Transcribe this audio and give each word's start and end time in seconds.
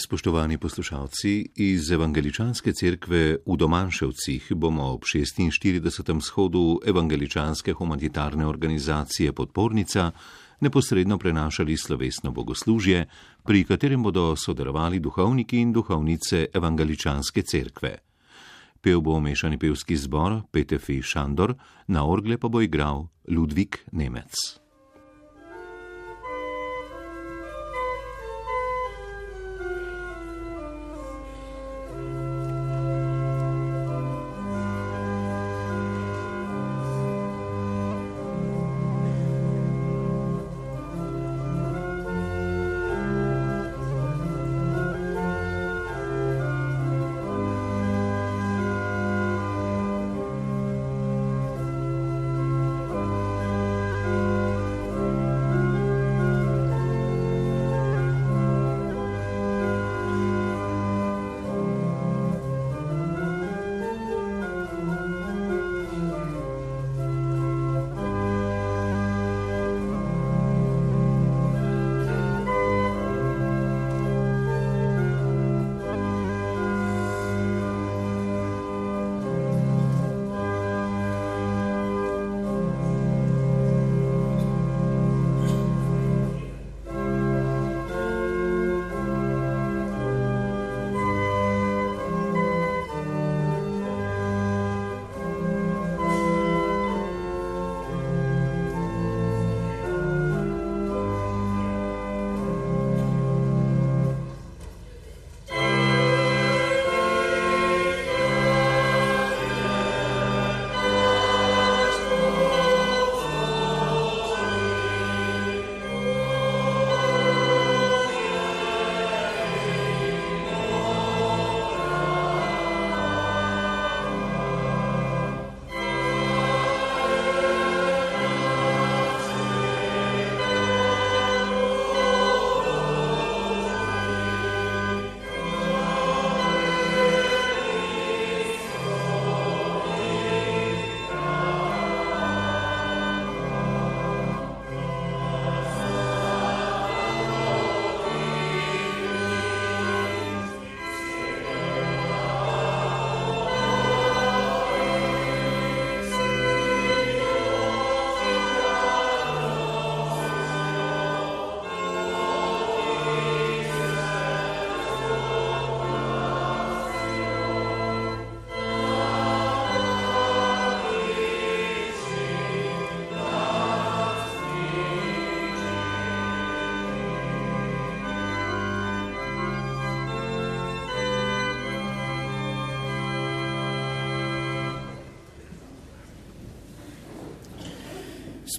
Spoštovani 0.00 0.58
poslušalci, 0.58 1.52
iz 1.56 1.90
Evangeličanske 1.90 2.72
cerkve 2.72 3.36
v 3.46 3.56
Domanševcih 3.56 4.52
bomo 4.56 4.84
ob 4.94 5.04
46. 5.04 6.20
shodu 6.20 6.80
Evangeličanske 6.86 7.72
humanitarne 7.72 8.46
organizacije 8.46 9.32
Podpornica 9.32 10.10
neposredno 10.60 11.18
prenašali 11.18 11.76
slovesno 11.76 12.30
bogoslužje, 12.30 13.06
pri 13.44 13.64
katerem 13.64 14.02
bodo 14.02 14.36
sodelovali 14.36 15.00
duhovniki 15.00 15.60
in 15.60 15.72
duhovnice 15.72 16.46
Evangeličanske 16.54 17.42
cerkve. 17.42 17.96
Pev 18.80 19.00
bo 19.00 19.20
mešani 19.20 19.58
pevski 19.58 19.96
zbor 19.96 20.40
Petefi 20.50 21.02
Šandor, 21.02 21.54
na 21.86 22.06
orgle 22.06 22.38
pa 22.38 22.48
bo 22.48 22.60
igral 22.60 23.08
Ludvik 23.28 23.84
Nemec. 23.92 24.32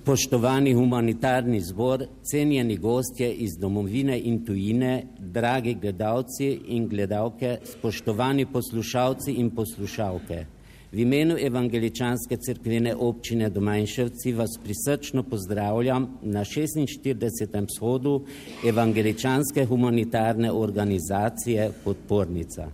Spoštovani 0.01 0.73
humanitarni 0.73 1.59
zbor, 1.61 2.05
cenjeni 2.23 2.77
gostje 2.77 3.33
iz 3.33 3.51
domovine 3.59 4.19
in 4.19 4.39
tujine, 4.45 5.03
dragi 5.19 5.75
gledalci 5.81 6.47
in 6.67 6.87
gledalke, 6.87 7.57
spoštovani 7.63 8.45
poslušalci 8.45 9.31
in 9.31 9.51
poslušalke. 9.55 10.45
V 10.91 10.99
imenu 11.05 11.37
Evangeličanske 11.37 12.37
crkvene 12.37 12.95
občine 12.95 13.49
Domajnševci 13.49 14.33
vas 14.33 14.57
prisrčno 14.63 15.23
pozdravljam 15.23 16.09
na 16.21 16.41
46. 16.45 17.65
shodu 17.77 18.25
Evangeličanske 18.65 19.65
humanitarne 19.65 20.51
organizacije 20.51 21.71
Podpornica. 21.83 22.71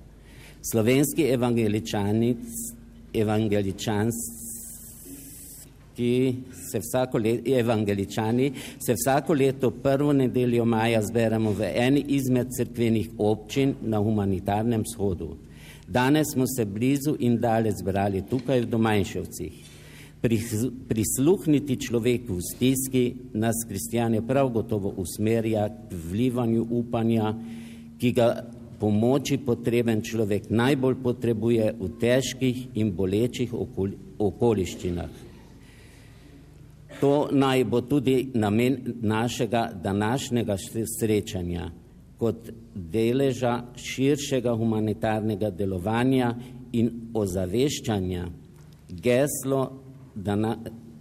Slovenski 0.71 1.23
evangeličanic, 1.23 2.39
evangeličanski 3.13 4.46
ki 5.97 6.35
se 6.71 6.79
vsako 6.79 7.17
leto, 7.17 7.51
evangeličani, 7.59 8.51
se 8.85 8.93
vsako 8.93 9.33
leto 9.33 9.71
prvo 9.71 10.13
nedeljo 10.13 10.65
maja 10.65 11.01
zberemo 11.01 11.51
v 11.51 11.71
eni 11.73 12.03
izmed 12.07 12.47
crkvenih 12.57 13.09
občin 13.17 13.73
na 13.81 13.97
humanitarnem 13.97 14.83
shodu. 14.93 15.35
Danes 15.87 16.27
smo 16.33 16.45
se 16.47 16.65
blizu 16.65 17.15
in 17.19 17.39
dalje 17.39 17.71
zbrali 17.81 18.21
tukaj 18.29 18.61
v 18.61 18.69
Domajševcih. 18.69 19.53
Prisluhniti 20.87 21.77
človeku 21.79 22.35
v 22.35 22.45
stiski 22.53 23.03
nas 23.33 23.63
kristijane 23.67 24.21
prav 24.27 24.49
gotovo 24.49 24.93
usmerja 24.97 25.69
k 25.69 25.99
vlivanju 26.11 26.67
upanja, 26.69 27.33
ki 27.97 28.11
ga 28.11 28.27
pomoči 28.79 29.37
potreben 29.37 30.01
človek 30.01 30.49
najbolj 30.49 30.99
potrebuje 31.03 31.71
v 31.79 31.89
težkih 32.01 32.67
in 32.77 32.91
bolečih 32.91 33.53
okoliščinah. 34.19 35.26
To 37.01 37.27
naj 37.31 37.63
bo 37.63 37.81
tudi 37.81 38.31
namen 38.33 38.77
našega 39.01 39.71
današnjega 39.83 40.55
srečanja 40.99 41.69
kot 42.17 42.49
deleža 42.75 43.61
širšega 43.75 44.55
humanitarnega 44.55 45.49
delovanja 45.49 46.33
in 46.73 46.89
ozaveščanja. 47.13 48.25
Geslo 48.89 49.61
dana, 50.15 50.55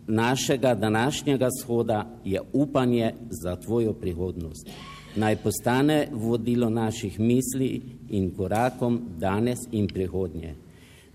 našega 0.07 0.75
današnjega 0.75 1.49
shoda 1.63 2.19
je 2.25 2.41
upanje 2.53 3.15
za 3.31 3.57
tvojo 3.57 3.93
prihodnost. 3.93 4.69
Naj 5.17 5.37
postane 5.37 6.09
vodilo 6.13 6.71
naših 6.71 7.21
misli 7.21 7.83
in 8.09 8.31
korakom 8.37 9.01
danes 9.19 9.59
in 9.73 9.89
prihodnje. 9.89 10.55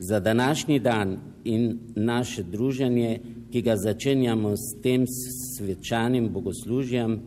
Za 0.02 0.20
današnji 0.20 0.80
dan 0.80 1.18
in 1.44 1.80
naše 1.96 2.44
druženje 2.44 3.20
ki 3.52 3.62
ga 3.62 3.76
začenjamo 3.76 4.56
s 4.58 4.82
tem 4.84 5.06
svečanim 5.58 6.30
bogoslužjem, 6.30 7.20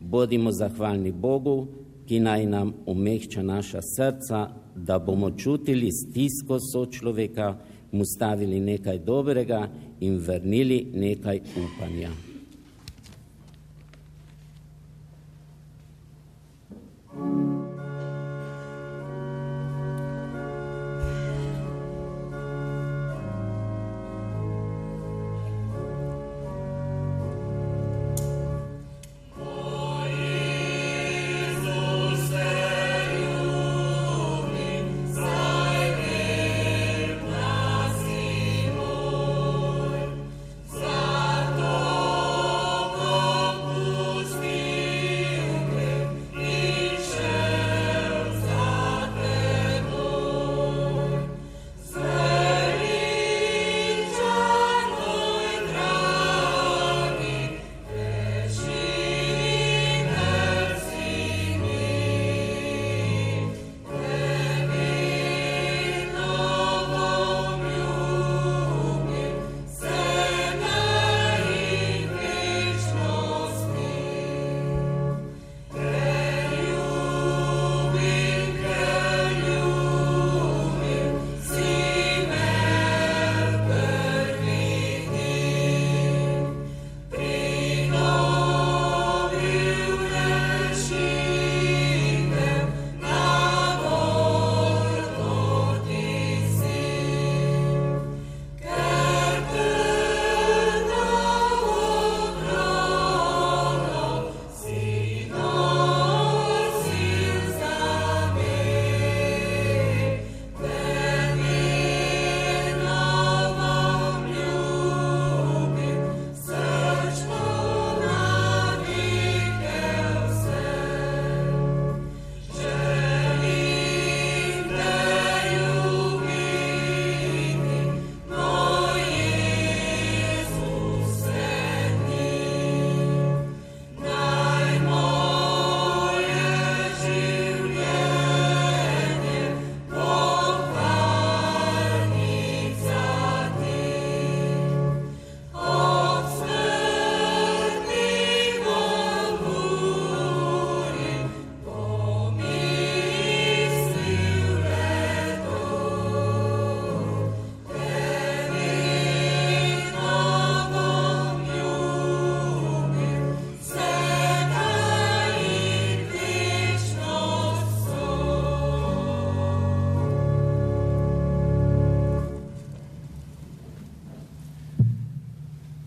bodimo 0.00 0.52
zahvalni 0.52 1.12
Bogu, 1.12 1.66
ki 2.06 2.20
naj 2.20 2.46
nam 2.46 2.72
omehča 2.86 3.42
naša 3.42 3.80
srca, 3.82 4.48
da 4.76 4.98
bomo 4.98 5.30
čutili 5.30 5.90
stisko 5.92 6.58
sočloveka, 6.72 7.56
mu 7.92 8.04
stavili 8.04 8.60
nekaj 8.60 8.98
dobrega 8.98 9.68
in 10.00 10.18
vrnili 10.18 10.86
nekaj 10.94 11.40
upanja. 11.56 12.10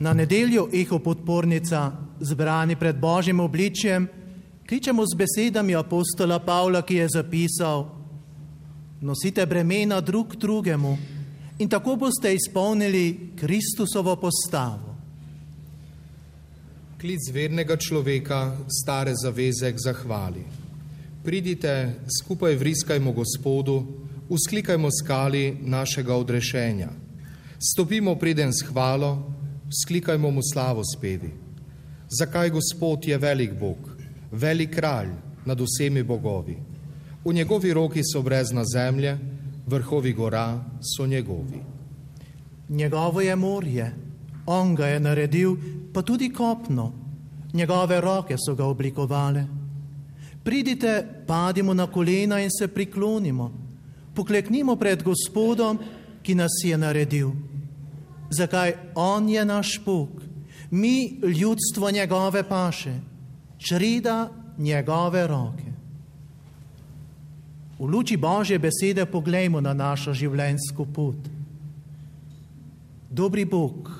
Na 0.06 0.14
nedeljo 0.14 0.68
eho 0.74 1.00
podpornica, 1.00 1.92
zbrani 2.20 2.76
pred 2.76 3.00
Božjim 3.02 3.40
obličjem, 3.40 4.08
kličemo 4.70 5.02
z 5.02 5.18
besedami 5.18 5.74
apostola 5.76 6.38
Pavla, 6.40 6.84
ki 6.86 6.96
je 6.96 7.08
zapisal: 7.10 7.88
Nosite 9.02 9.46
bremena 9.46 10.02
drug 10.02 10.36
drugemu 10.36 10.98
in 11.58 11.70
tako 11.70 11.96
boste 11.96 12.34
izpolnili 12.34 13.34
Kristusovo 13.36 14.16
postavo. 14.16 14.94
Klic 17.02 17.32
vernega 17.34 17.78
človeka, 17.78 18.58
stare 18.70 19.14
zaveze 19.18 19.72
k 19.74 19.82
zahvali. 19.88 20.44
Pridite, 21.24 21.94
skupaj 22.22 22.56
vriskajmo 22.56 23.12
Gospodu, 23.12 23.82
usklikajmo 24.30 24.90
skali 25.02 25.58
našega 25.62 26.14
odrešenja. 26.16 26.90
Stopimo 27.58 28.16
preden 28.16 28.54
s 28.54 28.62
hvalo, 28.70 29.34
sklikajmo 29.70 30.32
mu 30.32 30.42
slavo 30.54 30.84
spevi. 30.84 31.32
Zakaj 32.10 32.50
Gospod 32.50 33.08
je 33.08 33.18
velik 33.18 33.60
Bog, 33.60 33.78
velik 34.32 34.76
kralj 34.76 35.10
nad 35.46 35.62
vsemi 35.62 36.04
bogovi? 36.04 36.58
V 37.26 37.34
njegovi 37.34 37.74
roki 37.74 38.02
so 38.04 38.22
brezna 38.22 38.64
zemlje, 38.66 39.18
vrhovi 39.68 40.14
gora 40.14 40.64
so 40.82 41.08
njegovi. 41.08 41.64
Njegovo 42.70 43.22
je 43.22 43.36
morje, 43.36 43.94
on 44.46 44.76
ga 44.76 44.88
je 44.88 45.00
naredil, 45.00 45.56
pa 45.94 46.02
tudi 46.02 46.30
kopno, 46.30 46.94
njegove 47.54 48.02
roke 48.02 48.36
so 48.38 48.56
ga 48.56 48.66
oblikovale. 48.66 49.46
Pridite, 50.44 51.08
padimo 51.28 51.74
na 51.74 51.88
kolena 51.88 52.40
in 52.40 52.50
se 52.60 52.68
priklonimo, 52.68 53.52
pokleknimo 54.14 54.76
pred 54.76 55.04
Gospodom, 55.04 55.80
ki 56.22 56.36
nas 56.36 56.52
je 56.64 56.78
naredil. 56.78 57.32
Zakaj 58.38 58.74
on 58.96 59.30
je 59.30 59.46
naš 59.46 59.80
Bog, 59.86 60.10
mi 60.72 61.20
ljudstvo 61.24 61.92
njegove 61.92 62.44
paše, 62.44 62.94
čreda 63.58 64.30
njegove 64.58 65.28
roke. 65.28 65.72
V 67.80 67.86
luči 67.86 68.18
Božje 68.18 68.60
besede 68.60 69.06
poglejmo 69.06 69.62
na 69.62 69.74
našo 69.74 70.14
življenjsko 70.14 70.86
pot. 70.86 71.18
Dobri 73.12 73.46
Bog, 73.46 73.92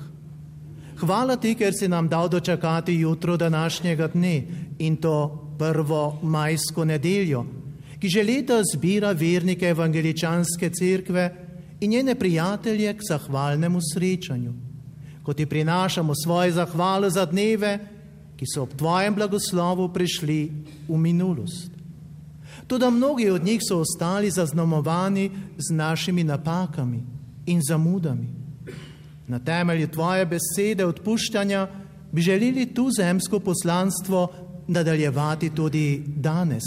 hvala 1.00 1.36
ti, 1.36 1.54
ker 1.54 1.72
si 1.76 1.88
nam 1.88 2.08
dal 2.08 2.28
dočakati 2.28 2.94
jutro 2.94 3.36
današnjega 3.36 4.08
dne 4.08 4.42
in 4.78 4.96
to 4.96 5.42
prvo 5.58 6.18
majsko 6.22 6.84
nedeljo, 6.84 7.44
ki 8.00 8.08
že 8.08 8.24
leta 8.24 8.60
zbira 8.64 9.12
vernike 9.12 9.68
evangeličanske 9.72 10.70
cerkve 10.70 11.45
in 11.80 11.90
njene 11.90 12.14
prijatelje 12.14 12.94
k 12.94 13.00
zahvalnemu 13.08 13.80
srečanju, 13.94 14.52
ko 15.22 15.32
ti 15.32 15.46
prinašamo 15.46 16.14
svoje 16.24 16.52
zahvale 16.52 17.10
za 17.10 17.24
dneve, 17.24 17.78
ki 18.36 18.44
so 18.54 18.62
ob 18.62 18.74
tvojem 18.76 19.14
blagoslovu 19.14 19.88
prišli 19.88 20.52
v 20.88 20.96
minulost. 20.96 21.70
Tudi 22.66 22.90
mnogi 22.90 23.30
od 23.30 23.44
njih 23.44 23.60
so 23.68 23.78
ostali 23.80 24.30
zaznamovani 24.30 25.30
z 25.58 25.74
našimi 25.74 26.24
napakami 26.24 27.02
in 27.46 27.60
zamudami. 27.68 28.28
Na 29.26 29.38
temelju 29.38 29.88
tvoje 29.88 30.26
besede 30.26 30.84
odpuščanja 30.86 31.68
bi 32.12 32.22
želeli 32.22 32.66
tu 32.74 32.90
zemsko 32.90 33.40
poslanstvo 33.40 34.28
nadaljevati 34.68 35.50
tudi 35.50 36.02
danes, 36.06 36.62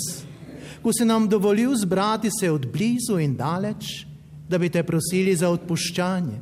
ko 0.84 0.94
si 0.94 1.06
nam 1.06 1.30
dovolil 1.30 1.76
zbrati 1.76 2.30
se 2.40 2.52
od 2.52 2.68
blizu 2.72 3.20
in 3.20 3.36
daleč, 3.36 4.09
da 4.50 4.58
bi 4.58 4.70
te 4.70 4.84
prosili 4.84 5.36
za 5.36 5.50
odpuščanje 5.50 6.40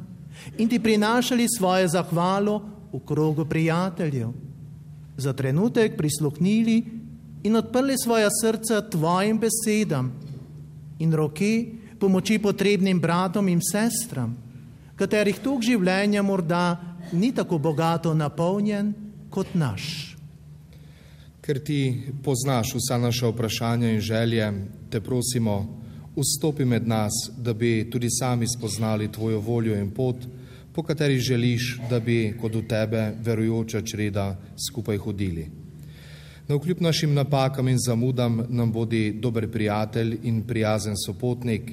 in 0.57 0.69
ti 0.69 0.79
prinašali 0.79 1.45
svoje 1.57 1.87
zahvalo 1.87 2.61
v 2.93 2.99
krogu 3.05 3.45
prijateljev. 3.45 4.29
Za 5.17 5.33
trenutek 5.33 5.97
prisluhnili 5.97 6.83
in 7.43 7.55
odprli 7.55 7.95
svoja 8.03 8.29
srca 8.41 8.81
tvojim 8.89 9.39
besedam 9.39 10.11
in 10.99 11.13
roke 11.13 11.65
pomoči 11.99 12.39
potrebnim 12.39 12.99
bratom 12.99 13.47
in 13.49 13.61
sestram, 13.61 14.35
katerih 14.95 15.39
tok 15.43 15.63
življenja 15.65 16.21
morda 16.21 16.77
ni 17.11 17.31
tako 17.33 17.57
bogato 17.57 18.13
napolnjen 18.13 18.93
kot 19.29 19.53
naš. 19.53 20.15
Ker 21.41 21.59
ti 21.63 22.11
poznaš 22.23 22.73
vsa 22.75 22.97
naša 22.99 23.31
vprašanja 23.31 23.91
in 23.91 24.01
želje, 24.03 24.47
te 24.89 25.01
prosimo, 25.01 25.76
vstopi 26.17 26.65
med 26.65 26.88
nas, 26.88 27.13
da 27.38 27.53
bi 27.53 27.89
tudi 27.91 28.09
sami 28.09 28.47
spoznali 28.47 29.12
tvojo 29.12 29.39
voljo 29.39 29.75
in 29.75 29.91
pot, 29.91 30.15
po 30.74 30.83
kateri 30.83 31.19
želiš, 31.19 31.79
da 31.89 32.00
bi 32.00 32.33
kot 32.41 32.55
v 32.55 32.67
tebe 32.67 33.12
verujoča 33.24 33.81
čreda 33.81 34.36
skupaj 34.67 34.97
hodili. 34.97 35.47
Na 36.47 36.55
vkljub 36.55 36.81
našim 36.81 37.13
napakam 37.13 37.67
in 37.67 37.77
zamudam 37.77 38.45
nam 38.50 38.71
vodi 38.71 39.12
dober 39.12 39.51
prijatelj 39.51 40.17
in 40.24 40.43
prijazen 40.47 40.95
sopotnik, 41.05 41.71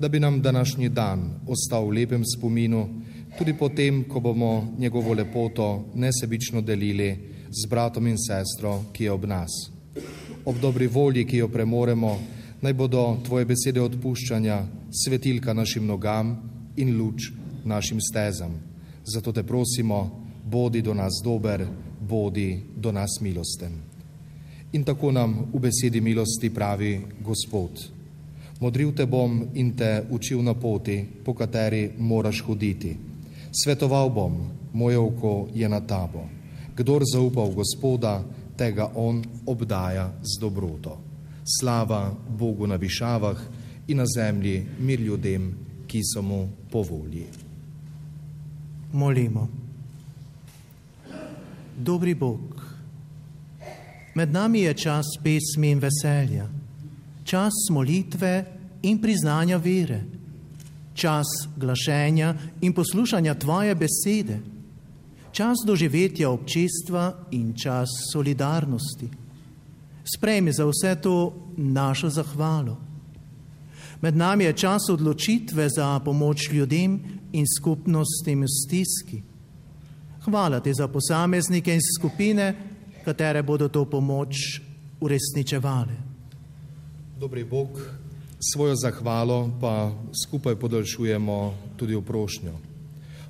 da 0.00 0.08
bi 0.08 0.20
nam 0.20 0.42
današnji 0.42 0.88
dan 0.88 1.30
ostal 1.46 1.88
v 1.88 1.90
lepem 1.90 2.22
spominu, 2.24 2.88
tudi 3.38 3.54
potem, 3.54 4.04
ko 4.04 4.20
bomo 4.20 4.74
njegovo 4.78 5.14
lepoto 5.14 5.84
nesebično 5.94 6.60
delili 6.60 7.18
z 7.50 7.68
bratom 7.70 8.06
in 8.06 8.16
sestro, 8.18 8.84
ki 8.92 9.04
je 9.04 9.12
ob 9.12 9.24
nas. 9.24 9.50
Ob 10.44 10.60
dobri 10.60 10.86
volji, 10.86 11.24
ki 11.24 11.36
jo 11.36 11.48
premoremo, 11.48 12.18
naj 12.60 12.72
bodo 12.72 13.16
tvoje 13.24 13.44
besede 13.44 13.80
odpuščanja 13.80 14.60
svetilka 14.90 15.52
našim 15.52 15.86
nogam 15.86 16.36
in 16.76 16.96
luč 16.98 17.30
našim 17.64 18.00
stezam. 18.00 18.54
Zato 19.04 19.32
te 19.32 19.42
prosimo, 19.42 20.26
bodi 20.44 20.82
do 20.82 20.94
nas 20.94 21.20
dober, 21.24 21.66
bodi 22.00 22.62
do 22.76 22.92
nas 22.92 23.20
milosten. 23.20 23.72
In 24.72 24.84
tako 24.84 25.12
nam 25.12 25.46
v 25.52 25.60
besedi 25.60 26.00
milosti 26.00 26.50
pravi 26.50 27.00
Gospod. 27.24 27.96
Modril 28.60 28.92
te 28.96 29.06
bom 29.06 29.42
in 29.54 29.74
te 29.76 30.06
učil 30.10 30.42
na 30.42 30.54
poti, 30.54 31.04
po 31.24 31.34
kateri 31.34 31.90
moraš 31.98 32.40
hoditi. 32.40 32.96
Svetoval 33.52 34.10
bom, 34.10 34.38
moje 34.72 34.98
oko 34.98 35.48
je 35.54 35.68
na 35.68 35.80
tabo. 35.80 36.24
Kdor 36.76 37.04
zaupa 37.04 37.44
v 37.44 37.54
Gospoda, 37.54 38.24
tega 38.56 38.90
on 38.94 39.22
obdaja 39.46 40.12
z 40.22 40.40
dobroto. 40.40 41.05
Slava 41.46 42.14
Bogu 42.28 42.66
na 42.66 42.76
višavah 42.76 43.38
in 43.88 43.96
na 43.96 44.04
zemlji 44.06 44.66
mir 44.78 45.00
ljudem, 45.00 45.54
ki 45.86 46.00
so 46.02 46.22
mu 46.22 46.48
po 46.70 46.82
volji. 46.82 47.26
Molimo. 48.92 49.48
Dobri 51.78 52.14
Bog. 52.14 52.62
Med 54.14 54.32
nami 54.32 54.60
je 54.60 54.74
čas 54.74 55.06
pesmi 55.22 55.70
in 55.70 55.78
veselja, 55.78 56.48
čas 57.24 57.52
molitve 57.70 58.44
in 58.82 58.98
priznanja 58.98 59.56
vere, 59.56 60.00
čas 60.94 61.26
glašenja 61.56 62.34
in 62.60 62.72
poslušanja 62.72 63.34
Tvoje 63.34 63.74
besede, 63.74 64.40
čas 65.32 65.60
doživetja 65.66 66.30
občestva 66.30 67.12
in 67.30 67.52
čas 67.54 67.88
solidarnosti. 68.12 69.25
Sprejmi 70.06 70.52
za 70.52 70.64
vse 70.66 70.94
to 71.02 71.34
našo 71.56 72.10
zahvalo. 72.10 72.76
Med 74.00 74.16
nami 74.16 74.44
je 74.44 74.52
čas 74.52 74.88
odločitve 74.88 75.68
za 75.68 76.00
pomoč 76.04 76.50
ljudem 76.52 77.00
in 77.32 77.44
skupnostim 77.58 78.42
v 78.42 78.46
stiski. 78.46 79.22
Hvala 80.24 80.60
ti 80.60 80.74
za 80.74 80.88
posameznike 80.88 81.74
in 81.74 81.80
skupine, 81.98 82.54
katere 83.04 83.42
bodo 83.42 83.68
to 83.68 83.84
pomoč 83.84 84.60
uresničevali. 85.00 85.96
Dobri 87.20 87.44
Bog, 87.44 87.68
svojo 88.52 88.76
zahvalo 88.76 89.50
pa 89.60 89.92
skupaj 90.24 90.56
podaljšujemo 90.56 91.54
tudi 91.76 91.96
v 91.96 92.02
prošnjo. 92.02 92.52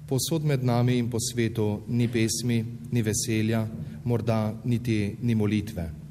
Posod 0.09 0.45
med 0.45 0.65
nami 0.65 0.99
in 0.99 1.11
po 1.11 1.19
svetu 1.21 1.81
ni 1.89 2.09
pesmi, 2.09 2.65
ni 2.91 3.03
veselja, 3.03 3.67
morda 4.05 4.55
niti 4.65 5.17
ni 5.23 5.35
molitve. 5.35 6.06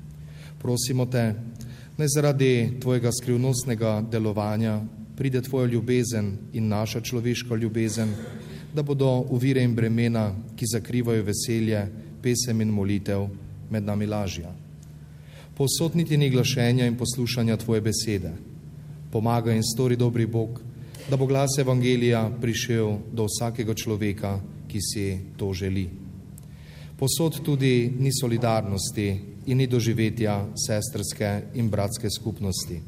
Prosimo 0.65 1.05
te, 1.05 1.33
naj 1.97 2.07
zaradi 2.09 2.79
tvojega 2.81 3.11
skrivnostnega 3.13 4.01
delovanja 4.11 4.79
pride 5.17 5.41
tvoja 5.41 5.67
ljubezen 5.69 6.31
in 6.53 6.67
naša 6.67 7.01
človeška 7.01 7.55
ljubezen, 7.55 8.09
da 8.73 8.81
bodo 8.81 9.27
uvire 9.29 9.61
in 9.63 9.75
bremena, 9.75 10.31
ki 10.55 10.65
zakrivajo 10.65 11.23
veselje, 11.23 11.83
pesem 12.21 12.61
in 12.65 12.71
molitev, 12.73 13.27
med 13.69 13.85
nami 13.85 14.07
lažja. 14.09 14.55
Posod 15.55 15.95
niti 15.95 16.17
ni 16.17 16.31
glašenja 16.33 16.89
in 16.89 16.97
poslušanja 16.97 17.57
tvoje 17.57 17.81
besede. 17.81 18.33
Pomaga 19.11 19.53
in 19.53 19.61
stori 19.63 19.95
dobri 19.95 20.25
Bog, 20.25 20.63
da 21.09 21.17
bo 21.17 21.29
glas 21.29 21.59
Evangelija 21.59 22.25
prišel 22.41 22.97
do 23.13 23.29
vsakega 23.29 23.73
človeka, 23.73 24.39
ki 24.67 24.81
si 24.81 25.05
to 25.37 25.53
želi. 25.53 25.89
Posod 26.97 27.43
tudi 27.45 27.93
ni 27.99 28.09
solidarnosti 28.21 29.34
in 29.45 29.57
ni 29.57 29.67
doživetja 29.67 30.45
sestrske 30.67 31.41
in 31.53 31.69
bratske 31.69 32.09
skupnosti. 32.09 32.81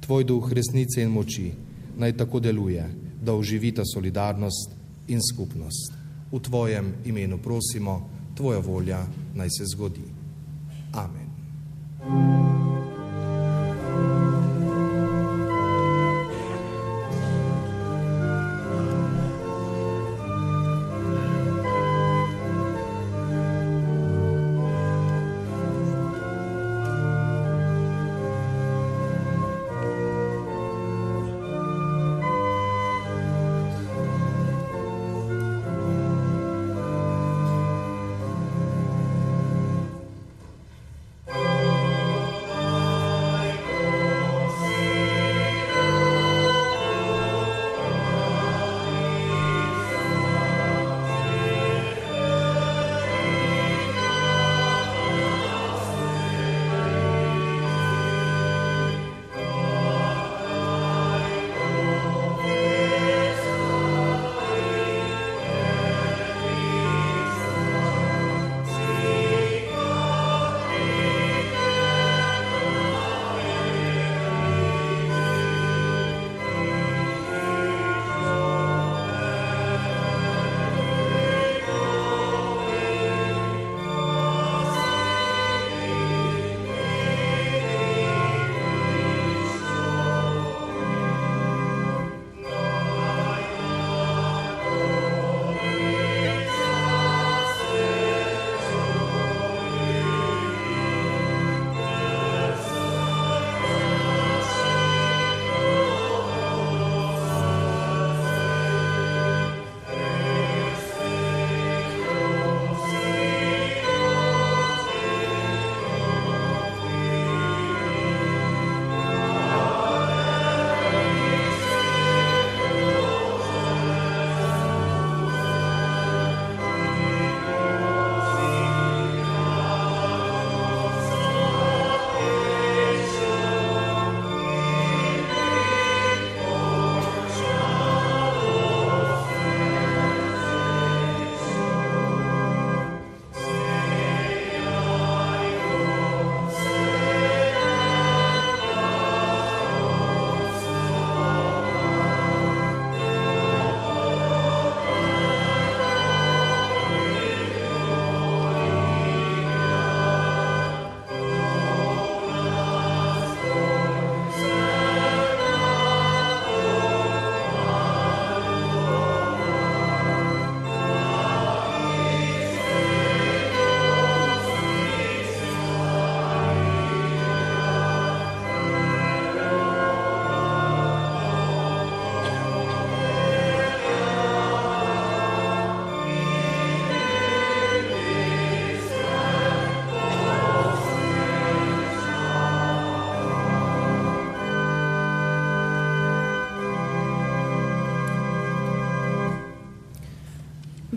Tvoj 0.00 0.24
duh 0.24 0.52
resnice 0.52 1.02
in 1.02 1.10
moči 1.10 1.52
naj 1.98 2.16
tako 2.16 2.40
deluje, 2.40 2.88
da 3.22 3.34
oživita 3.34 3.82
solidarnost 3.94 4.70
in 5.08 5.20
skupnost. 5.32 5.92
V 6.32 6.40
Tvojem 6.40 6.94
imenu 7.04 7.38
prosimo, 7.38 8.10
Tvoja 8.34 8.58
volja 8.58 9.06
naj 9.34 9.48
se 9.50 9.64
zgodi. 9.74 10.08
Amen. 10.92 12.51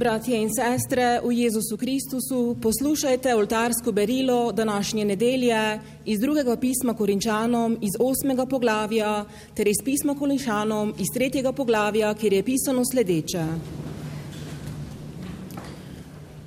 Bratje 0.05 0.37
in 0.37 0.53
sestre 0.53 1.17
v 1.25 1.33
Jezusu 1.33 1.77
Kristusu, 1.77 2.55
poslušajte 2.61 3.35
oltarsko 3.35 3.91
berilo 3.91 4.51
današnje 4.51 5.05
nedelje 5.05 5.79
iz 6.05 6.19
drugega 6.19 6.55
pisma 6.55 6.93
Korinčanom 6.93 7.77
iz 7.81 7.89
osmega 7.99 8.45
poglavja 8.45 9.25
ter 9.53 9.67
iz 9.67 9.81
pisma 9.85 10.13
Korinčanom 10.15 10.93
iz 10.99 11.07
tretjega 11.13 11.51
poglavja, 11.51 12.13
kjer 12.13 12.33
je 12.33 12.43
pisano 12.43 12.83
sledeče. 12.85 13.45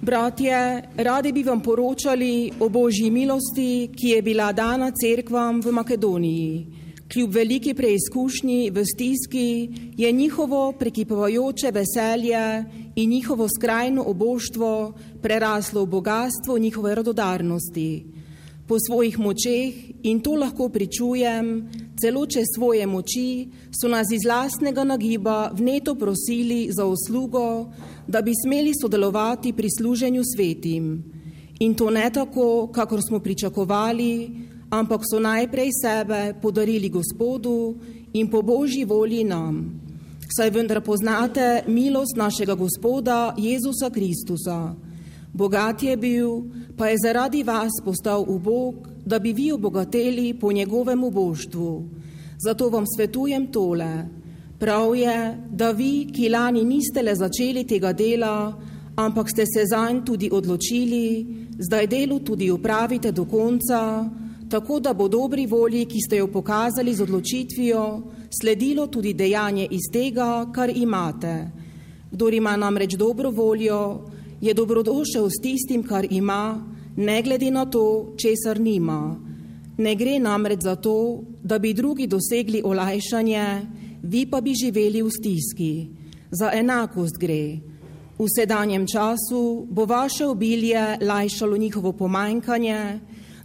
Bratje, 0.00 0.82
radi 0.96 1.32
bi 1.32 1.42
vam 1.42 1.60
poročali 1.60 2.52
o 2.60 2.68
božji 2.68 3.10
milosti, 3.10 3.90
ki 3.90 4.08
je 4.08 4.22
bila 4.22 4.52
dana 4.52 4.92
cerkvam 4.94 5.60
v 5.60 5.72
Makedoniji. 5.72 6.77
Kljub 7.12 7.32
veliki 7.32 7.72
preizkušnji 7.74 8.70
v 8.70 8.82
stiski 8.84 9.68
je 9.96 10.12
njihovo 10.12 10.72
prekipovajoče 10.72 11.70
veselje 11.70 12.64
in 12.94 13.10
njihovo 13.10 13.46
skrajno 13.48 14.02
oboštvo 14.06 14.92
preraslo 15.22 15.84
v 15.84 15.86
bogatstvo 15.86 16.58
njihove 16.58 16.94
rododarnosti. 16.94 18.06
Po 18.66 18.76
svojih 18.86 19.18
močeh, 19.18 19.74
in 20.02 20.20
to 20.20 20.34
lahko 20.34 20.68
pričujem, 20.68 21.70
celo 22.00 22.26
čez 22.26 22.44
svoje 22.54 22.86
moči, 22.86 23.48
so 23.72 23.88
nas 23.88 24.12
iz 24.12 24.28
lastnega 24.28 24.84
nagiba 24.84 25.50
vneto 25.54 25.94
prosili 25.94 26.68
za 26.70 26.84
uslugo, 26.84 27.72
da 28.06 28.20
bi 28.22 28.32
smeli 28.44 28.72
sodelovati 28.80 29.52
pri 29.52 29.68
služenju 29.78 30.22
svetim. 30.36 31.04
In 31.60 31.74
to 31.74 31.90
ne 31.90 32.10
tako, 32.10 32.68
kakor 32.72 33.00
smo 33.08 33.20
pričakovali, 33.20 34.30
ampak 34.70 35.00
so 35.04 35.20
najprej 35.20 35.70
sebe 35.72 36.34
podarili 36.42 36.88
Gospodu 36.88 37.76
in 38.12 38.28
po 38.28 38.42
božji 38.42 38.84
volji 38.84 39.24
nam. 39.24 39.80
Saj 40.28 40.50
vendar 40.50 40.80
poznate 40.84 41.64
milost 41.66 42.16
našega 42.16 42.54
Gospoda 42.54 43.34
Jezusa 43.36 43.90
Kristusa. 43.90 44.74
Bogat 45.32 45.82
je 45.82 45.96
bil, 45.96 46.42
pa 46.76 46.88
je 46.88 46.96
zaradi 47.04 47.42
vas 47.42 47.72
postal 47.84 48.24
ubog, 48.28 48.88
da 49.04 49.18
bi 49.18 49.32
vi 49.32 49.52
obogateli 49.52 50.34
po 50.34 50.52
njegovem 50.52 51.00
boštvu. 51.12 51.88
Zato 52.38 52.68
vam 52.68 52.84
svetujem 52.96 53.46
tole. 53.52 54.04
Prav 54.58 54.96
je, 54.96 55.38
da 55.50 55.70
vi, 55.70 56.08
ki 56.12 56.28
lani 56.28 56.64
niste 56.64 57.02
le 57.02 57.14
začeli 57.14 57.64
tega 57.64 57.92
dela, 57.92 58.52
ampak 58.96 59.30
ste 59.30 59.44
se 59.46 59.64
zanj 59.70 60.04
tudi 60.04 60.28
odločili, 60.32 61.26
zdaj 61.58 61.86
delo 61.86 62.18
tudi 62.18 62.50
upravite 62.50 63.12
do 63.12 63.24
konca, 63.24 64.10
tako 64.50 64.80
da 64.80 64.92
bo 64.92 65.08
dobri 65.08 65.46
volji, 65.46 65.84
ki 65.84 66.00
ste 66.00 66.16
jo 66.16 66.26
pokazali 66.26 66.94
z 66.94 67.02
odločitvijo, 67.02 68.02
sledilo 68.40 68.86
tudi 68.86 69.14
dejanje 69.14 69.66
iz 69.70 69.90
tega, 69.92 70.46
kar 70.54 70.70
imate. 70.74 71.50
Kdor 72.10 72.34
ima 72.34 72.56
namreč 72.56 72.94
dobro 72.96 73.30
voljo, 73.30 74.00
je 74.40 74.54
dobrodošel 74.54 75.28
s 75.30 75.42
tistim, 75.42 75.82
kar 75.82 76.06
ima, 76.10 76.64
ne 76.96 77.22
glede 77.22 77.50
na 77.50 77.64
to, 77.66 78.14
česar 78.16 78.60
nima. 78.60 79.16
Ne 79.78 79.94
gre 79.94 80.18
namreč 80.18 80.60
za 80.62 80.76
to, 80.76 81.22
da 81.42 81.58
bi 81.58 81.74
drugi 81.74 82.06
dosegli 82.06 82.62
olajšanje, 82.64 83.66
vi 84.02 84.26
pa 84.26 84.40
bi 84.40 84.54
živeli 84.54 85.02
v 85.02 85.10
stiski. 85.10 85.88
Za 86.30 86.50
enakost 86.54 87.18
gre. 87.18 87.58
V 88.18 88.26
sedanjem 88.36 88.86
času 88.86 89.66
bo 89.70 89.84
vaše 89.84 90.26
obilje 90.26 90.98
lajšalo 91.00 91.56
njihovo 91.56 91.92
pomanjkanje, 91.92 92.98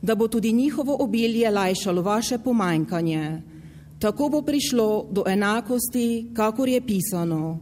da 0.03 0.15
bo 0.15 0.27
tudi 0.27 0.51
njihovo 0.51 0.97
obilje 0.99 1.49
lajšalo 1.49 2.01
vaše 2.01 2.37
pomanjkanje. 2.37 3.41
Tako 3.99 4.29
bo 4.29 4.41
prišlo 4.41 5.07
do 5.11 5.23
enakosti, 5.27 6.27
kakor 6.33 6.69
je 6.69 6.81
pisano. 6.81 7.59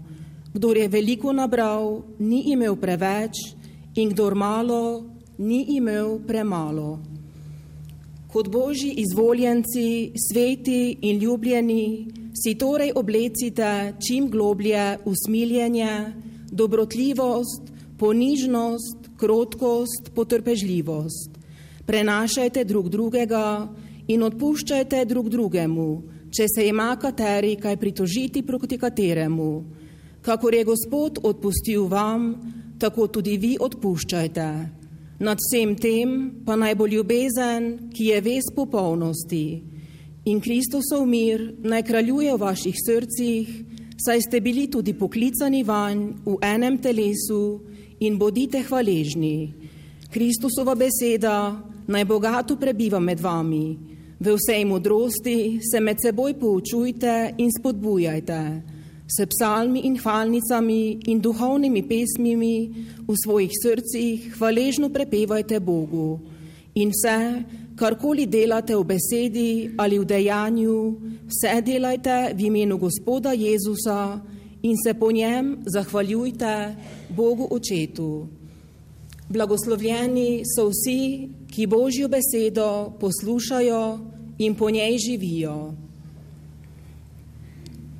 Kdor 0.53 0.77
je 0.77 0.87
veliko 0.87 1.33
nabral, 1.33 2.01
ni 2.19 2.43
imel 2.51 2.75
preveč, 2.75 3.37
in 3.95 4.09
kdor 4.09 4.35
malo, 4.35 5.03
ni 5.37 5.65
imel 5.77 6.19
premalo. 6.27 6.99
Kot 8.33 8.49
božji 8.49 8.93
izvoljenci, 8.97 10.11
sveti 10.31 10.97
in 11.01 11.19
ljubljeni, 11.19 12.07
si 12.33 12.55
torej 12.55 12.91
oblecite 12.95 13.93
čim 14.07 14.29
globlje 14.29 14.97
usmiljenje, 15.05 16.13
dobrotljivost, 16.51 17.61
ponižnost, 17.99 18.97
krotkost, 19.17 20.11
potrpežljivost. 20.15 21.30
Prenašajte 21.85 22.63
drug 22.65 22.89
drugega 22.89 23.67
in 24.07 24.23
odpuščajte 24.23 25.05
drug 25.05 25.29
drugemu, 25.29 25.89
če 26.31 26.45
se 26.47 26.67
ima 26.67 26.93
kateri 27.01 27.55
kaj 27.59 27.77
pritožiti 27.77 28.43
proti 28.45 28.77
kateremu. 28.77 29.51
Kakor 30.21 30.53
je 30.53 30.63
Gospod 30.63 31.17
odpustil 31.23 31.87
vam, 31.89 32.35
tako 32.79 33.07
tudi 33.07 33.37
vi 33.37 33.55
odpuščajte. 33.59 34.47
Nad 35.21 35.37
vsem 35.41 35.75
tem 35.77 36.13
pa 36.45 36.55
naj 36.57 36.75
bo 36.77 36.87
ljubezen, 36.89 37.89
ki 37.93 38.11
je 38.13 38.21
ves 38.25 38.47
popolnosti. 38.55 39.45
In 40.25 40.41
Kristusov 40.41 41.05
mir 41.09 41.43
naj 41.61 41.83
kraljuje 41.85 42.33
v 42.33 42.41
vaših 42.41 42.77
srcih, 42.77 43.49
saj 43.97 44.21
ste 44.21 44.41
bili 44.41 44.67
tudi 44.69 44.93
poklicani 44.93 45.63
vanj 45.65 46.01
v 46.25 46.37
enem 46.45 46.77
telesu 46.81 47.61
in 48.01 48.17
bodite 48.17 48.61
hvaležni. 48.65 49.53
Kristusova 50.11 50.75
beseda 50.75 51.70
naj 51.91 52.05
bogato 52.07 52.55
prebiva 52.55 52.99
med 52.99 53.19
vami. 53.19 53.65
V 54.19 54.35
vsej 54.37 54.65
modrosti 54.65 55.59
se 55.59 55.79
med 55.79 55.97
seboj 55.99 56.37
poučujte 56.39 57.33
in 57.37 57.49
spodbujajte 57.51 58.41
s 59.11 59.25
psalmi 59.27 59.81
in 59.83 59.97
hvalnicami 59.99 61.03
in 61.11 61.19
duhovnimi 61.19 61.83
pesmimi 61.83 62.55
v 63.07 63.15
svojih 63.23 63.51
srcih 63.51 64.37
hvaležno 64.37 64.87
prepevajte 64.89 65.59
Bogu 65.59 66.19
in 66.75 66.91
vse, 66.95 67.43
karkoli 67.75 68.25
delate 68.25 68.75
v 68.75 68.83
besedi 68.87 69.51
ali 69.75 69.99
v 69.99 70.05
dejanju, 70.05 70.77
vse 71.27 71.59
delajte 71.61 72.31
v 72.31 72.47
imenu 72.47 72.77
Gospoda 72.77 73.33
Jezusa 73.35 74.21
in 74.63 74.75
se 74.79 74.93
po 74.93 75.11
njem 75.11 75.57
zahvaljujte 75.65 76.75
Bogu 77.09 77.47
Očetu. 77.51 78.27
Blagoslovljeni 79.29 80.43
so 80.45 80.69
vsi, 80.69 81.27
ki 81.51 81.67
Božjo 81.67 82.07
besedo 82.07 82.93
poslušajo 82.99 83.99
in 84.37 84.55
po 84.55 84.69
njej 84.69 84.97
živijo. 84.97 85.73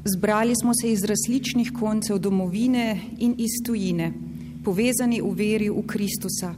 Zbrali 0.05 0.55
smo 0.55 0.71
se 0.73 0.91
iz 0.91 1.03
različnih 1.03 1.71
koncev 1.79 2.17
domovine 2.17 2.99
in 3.17 3.35
iz 3.37 3.59
tujine, 3.65 4.13
povezani 4.63 5.21
v 5.21 5.33
veri 5.35 5.69
v 5.69 5.83
Kristusa. 5.87 6.55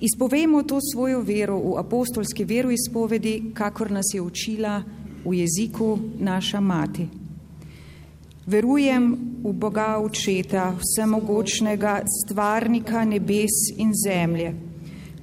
Izpovejmo 0.00 0.62
to 0.62 0.78
svojo 0.92 1.20
vero 1.20 1.56
v 1.58 1.78
apostolski 1.78 2.44
veroizpovedi, 2.44 3.42
kakor 3.54 3.90
nas 3.90 4.04
je 4.14 4.20
učila 4.20 4.82
v 5.24 5.34
jeziku 5.34 5.98
naša 6.18 6.60
mati. 6.60 7.08
Verujem 8.46 9.16
v 9.42 9.52
Boga 9.52 9.96
Očeta, 9.98 10.74
vsemogočnega 10.78 12.02
stvarnika 12.04 13.04
nebes 13.04 13.72
in 13.76 13.92
zemlje. 14.04 14.65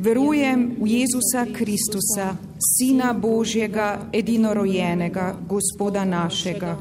Verujem 0.03 0.75
v 0.83 0.87
Jezusa 0.99 1.47
Kristusa, 1.47 2.35
Sina 2.59 3.13
Božjega, 3.15 4.11
edinorojenega, 4.11 5.31
Gospoda 5.47 6.03
našega 6.03 6.75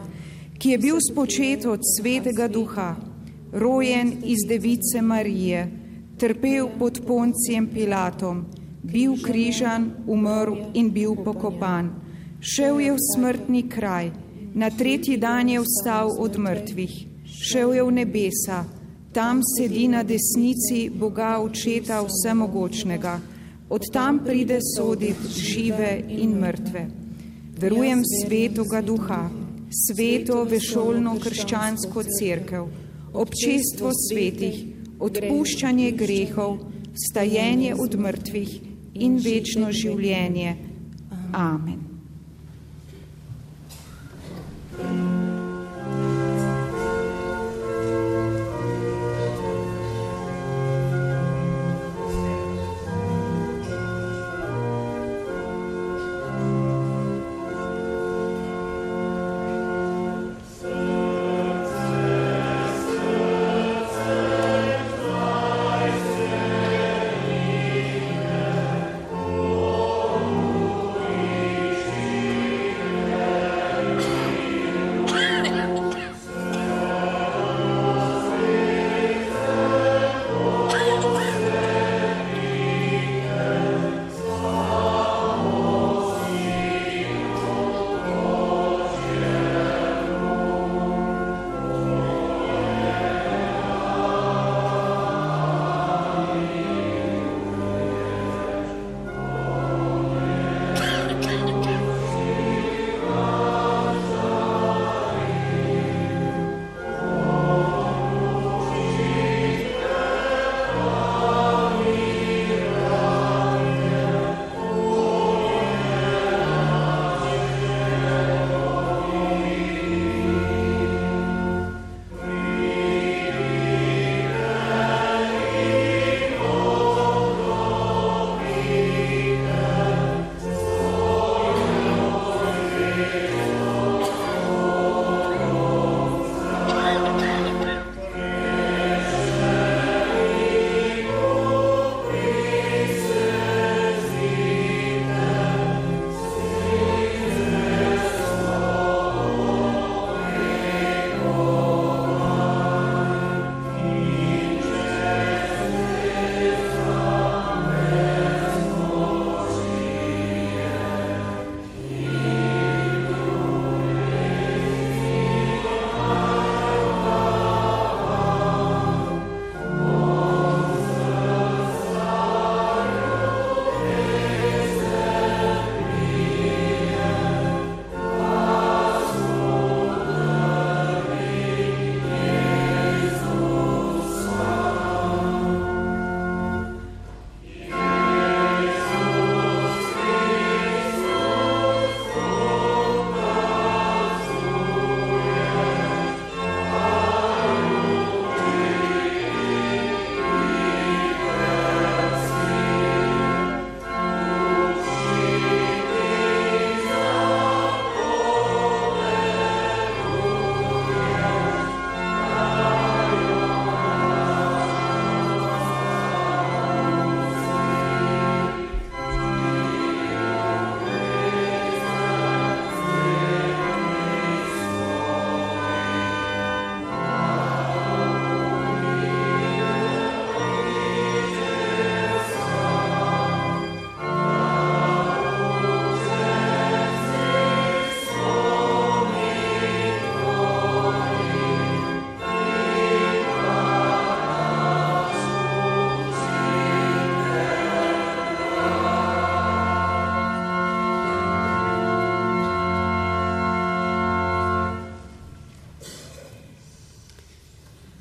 ki 0.62 0.70
je 0.70 0.78
bil 0.78 0.98
spočet 1.02 1.66
od 1.66 1.82
svetega 1.82 2.46
duha, 2.48 2.94
rojen 3.52 4.12
iz 4.22 4.46
device 4.46 5.02
Marije, 5.02 5.66
trpel 6.18 6.68
pod 6.78 7.00
poncijem 7.06 7.66
Pilatom, 7.66 8.44
bil 8.82 9.16
križan, 9.18 9.90
umrl 10.06 10.70
in 10.78 10.92
bil 10.94 11.16
pokopan. 11.18 11.90
Šel 12.38 12.78
je 12.80 12.92
v 12.94 13.02
smrtni 13.10 13.64
kraj, 13.66 14.12
na 14.54 14.70
tretji 14.70 15.16
dan 15.18 15.50
je 15.50 15.58
vstal 15.66 16.14
od 16.18 16.38
mrtvih, 16.38 16.94
šel 17.26 17.74
je 17.74 17.82
v 17.82 17.90
nebesa, 17.98 18.62
tam 19.12 19.40
sedi 19.44 19.88
na 19.88 20.02
desnici 20.02 20.90
Boga 20.90 21.38
Očeta 21.40 22.00
Vsemogočnega, 22.02 23.20
od 23.68 23.82
tam 23.92 24.24
pride 24.24 24.58
soditi 24.76 25.28
žive 25.28 26.02
in 26.08 26.38
mrtve. 26.40 26.86
Verujem 27.60 28.02
svetoga 28.04 28.80
duha 28.80 29.30
sveto 29.72 30.42
vešolno 30.44 31.14
krščansko 31.20 32.04
crkev, 32.18 32.66
občestvo 33.12 33.92
svetih, 33.96 34.58
odpuščanje 35.00 35.92
grehov, 35.96 36.58
stajenje 37.06 37.74
od 37.78 37.96
mrtvih 38.00 38.58
in 38.94 39.16
večno 39.24 39.72
življenje. 39.72 40.56
Amen. 41.32 41.91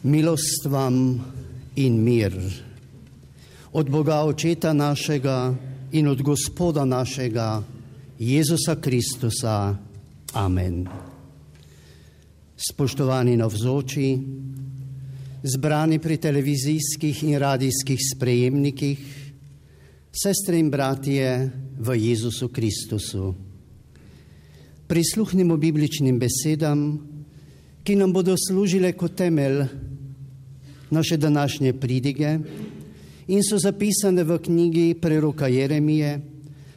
Milost 0.04 0.66
vam 0.66 1.22
in 1.76 2.04
mir 2.04 2.34
od 3.72 3.90
Boga 3.90 4.24
Očeta 4.26 4.74
našega 4.74 5.54
in 5.92 6.08
od 6.08 6.22
Gospoda 6.22 6.86
našega 6.86 7.64
Jezusa 8.20 8.76
Kristusa. 8.82 9.78
Amen. 10.34 10.88
Spoštovani 12.58 13.38
navzoči, 13.38 14.18
zbrani 15.44 16.00
pri 16.00 16.18
televizijskih 16.18 17.24
in 17.24 17.38
radijskih 17.38 18.00
sprejemnikih, 18.16 19.00
sestre 20.10 20.58
in 20.60 20.72
bratje 20.72 21.52
v 21.78 21.98
Jezusu 22.10 22.50
Kristusu. 22.50 23.36
Prisluhnimo 24.88 25.58
bibličnim 25.58 26.20
besedam, 26.20 27.00
ki 27.84 27.96
nam 27.96 28.14
bodo 28.14 28.34
služile 28.38 28.94
kot 28.98 29.14
temelj 29.16 29.91
naše 30.92 31.18
današnje 31.18 31.74
pridige 31.74 32.40
in 33.28 33.44
so 33.44 33.58
zapisane 33.58 34.24
v 34.24 34.38
knjigi 34.38 34.94
preroka 35.02 35.48
Jeremije 35.48 36.22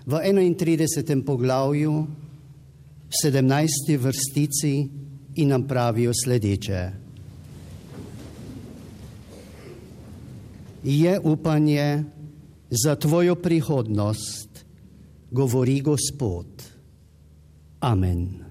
v 0.07 0.13
31. 0.13 1.25
poglavju, 1.25 2.07
v 3.09 3.15
17. 3.25 3.99
vrstici 3.99 4.89
in 5.35 5.49
nam 5.49 5.67
pravijo 5.67 6.13
sledeče. 6.25 6.91
Je 10.85 11.21
upanje 11.21 12.05
za 12.71 12.97
tvojo 12.97 13.35
prihodnost, 13.35 14.65
govori 15.31 15.81
Gospod. 15.81 16.47
Amen. 17.81 18.44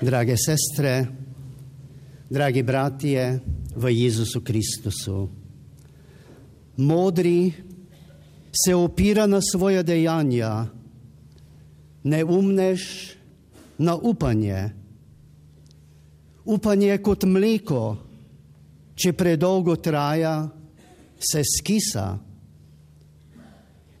Drage 0.00 0.32
sestre, 0.36 1.06
dragi 2.30 2.62
bratje 2.62 3.40
v 3.76 3.84
Jezusu 3.92 4.40
Kristusu, 4.40 5.28
modri 6.76 7.52
se 8.48 8.74
opira 8.74 9.26
na 9.26 9.42
svoje 9.44 9.82
dejanja, 9.82 10.72
neumnež 12.02 12.80
na 13.78 13.92
upanje. 13.92 14.72
Upanje 16.48 16.96
kot 17.04 17.28
mleko, 17.28 17.84
če 18.96 19.12
predolgo 19.12 19.76
traja, 19.76 20.48
se 21.20 21.44
skisa. 21.44 22.16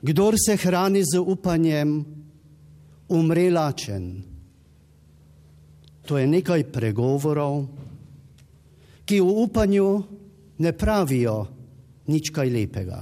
Kdor 0.00 0.40
se 0.40 0.56
hrani 0.56 1.04
z 1.04 1.20
upanjem, 1.20 1.92
umre 3.12 3.50
lačen. 3.52 4.29
To 6.10 6.18
je 6.18 6.26
nekaj 6.26 6.64
pregovorov, 6.74 7.70
ki 9.06 9.22
v 9.22 9.30
upanju 9.46 9.88
ne 10.58 10.72
pravijo 10.74 11.36
nič 12.10 12.34
kaj 12.34 12.48
lepega. 12.50 12.98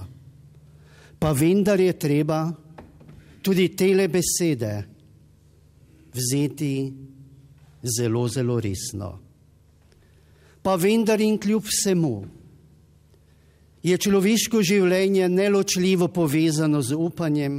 Pa 1.16 1.32
vendar 1.32 1.80
je 1.80 1.94
treba 1.96 2.52
tudi 3.40 3.72
tele 3.72 4.12
besede 4.12 4.74
vzeti 6.12 6.92
zelo, 7.80 8.28
zelo 8.28 8.60
resno. 8.60 9.10
Pa 10.60 10.76
vendar 10.76 11.16
in 11.24 11.40
kljub 11.40 11.64
vsemu 11.64 12.16
je 13.88 13.96
človeško 13.96 14.60
življenje 14.60 15.30
neločljivo 15.32 16.10
povezano 16.12 16.84
z 16.84 16.92
upanjem 16.92 17.56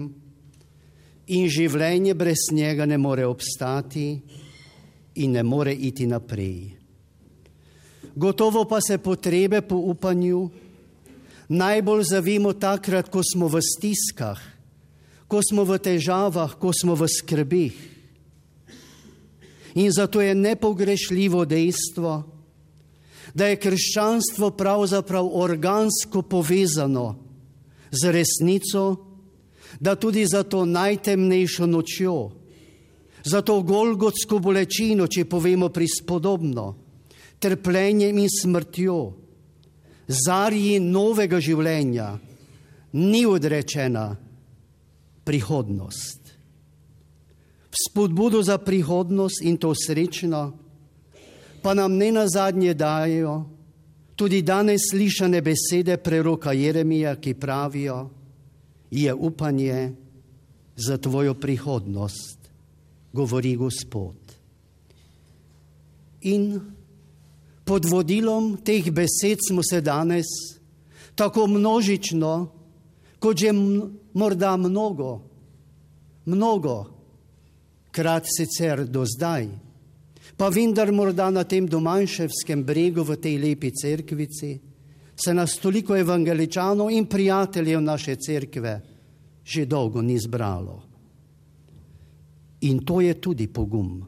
in 1.33 1.49
življenje 1.49 2.13
brez 2.13 2.51
njega 2.53 2.85
ne 2.85 3.01
more 3.01 3.25
obstati 3.25 4.13
in 5.19 5.36
ne 5.36 5.43
more 5.43 5.73
iti 5.73 6.08
naprej. 6.08 6.79
Gotovo 8.15 8.65
pa 8.65 8.82
se 8.82 8.97
potrebe 8.97 9.62
po 9.62 9.75
upanju 9.75 10.49
najbolj 11.49 12.03
zavimo 12.03 12.53
takrat, 12.53 13.10
ko 13.10 13.21
smo 13.23 13.47
v 13.47 13.62
stiskah, 13.62 14.39
ko 15.27 15.41
smo 15.41 15.65
v 15.65 15.77
težavah, 15.77 16.58
ko 16.58 16.73
smo 16.73 16.95
v 16.95 17.08
skrbih. 17.10 17.75
In 19.75 19.91
zato 19.91 20.21
je 20.21 20.36
nepogrešljivo 20.36 21.45
dejstvo, 21.45 22.23
da 23.34 23.47
je 23.47 23.62
krščanstvo 23.62 24.51
pravzaprav 24.58 25.25
organsko 25.25 26.21
povezano 26.21 27.15
z 27.91 28.12
resnico, 28.12 29.05
da 29.79 29.95
tudi 29.95 30.25
za 30.25 30.43
to 30.43 30.65
najtemnejšo 30.65 31.65
nočjo, 31.69 32.38
za 33.23 33.41
to 33.41 33.62
golgotsko 33.62 34.39
bolečino, 34.39 35.08
če 35.08 35.25
povemo 35.25 35.69
prispodobno, 35.69 36.75
trpljenjem 37.39 38.17
in 38.17 38.32
smrtjo, 38.32 38.97
zarji 40.08 40.79
novega 40.79 41.39
življenja, 41.41 42.13
ni 42.93 43.25
odrečena 43.25 44.15
prihodnost. 45.23 46.34
Spodbudo 47.69 48.41
za 48.41 48.58
prihodnost 48.58 49.43
in 49.45 49.60
to 49.62 49.75
srečno, 49.77 50.41
pa 51.62 51.75
nam 51.77 51.99
ne 51.99 52.10
na 52.12 52.25
zadnje 52.27 52.73
dajo 52.73 53.43
tudi 54.19 54.41
danes 54.41 54.89
slišane 54.91 55.39
besede 55.41 55.95
preroka 55.97 56.51
Jeremija, 56.51 57.15
ki 57.15 57.34
pravijo, 57.39 58.10
je 58.91 59.13
upanje 59.13 59.93
za 60.75 60.97
tvojo 60.97 61.34
prihodnost 61.34 62.38
govori 63.13 63.56
Gospod. 63.56 64.15
In 66.22 66.60
pod 67.63 67.86
vodilom 67.86 68.58
teh 68.65 68.91
besed 68.91 69.39
smo 69.48 69.62
se 69.63 69.82
danes 69.82 70.28
tako 71.15 71.48
množično, 71.48 72.34
kot 73.19 73.38
že 73.38 73.52
morda 74.13 74.58
mnogo, 74.58 75.22
mnogo 76.26 76.76
krat 77.91 78.26
sicer 78.26 78.86
do 78.88 79.04
zdaj, 79.06 79.50
pa 80.38 80.50
vendar 80.50 80.91
morda 80.91 81.30
na 81.32 81.43
tem 81.43 81.67
domanjševskem 81.67 82.63
bregu 82.63 83.04
v 83.04 83.17
tej 83.19 83.38
lepi 83.38 83.72
cerkvici, 83.72 84.60
se 85.19 85.34
nas 85.34 85.58
toliko 85.60 85.98
evangeličanov 85.98 86.91
in 86.91 87.06
prijateljev 87.06 87.82
naše 87.82 88.15
cerkve 88.15 88.80
že 89.50 89.65
dolgo 89.65 90.02
ni 90.02 90.19
zbralo. 90.19 90.88
In 92.62 92.84
to 92.84 93.02
je 93.02 93.13
tudi 93.22 93.48
pogum, 93.48 94.04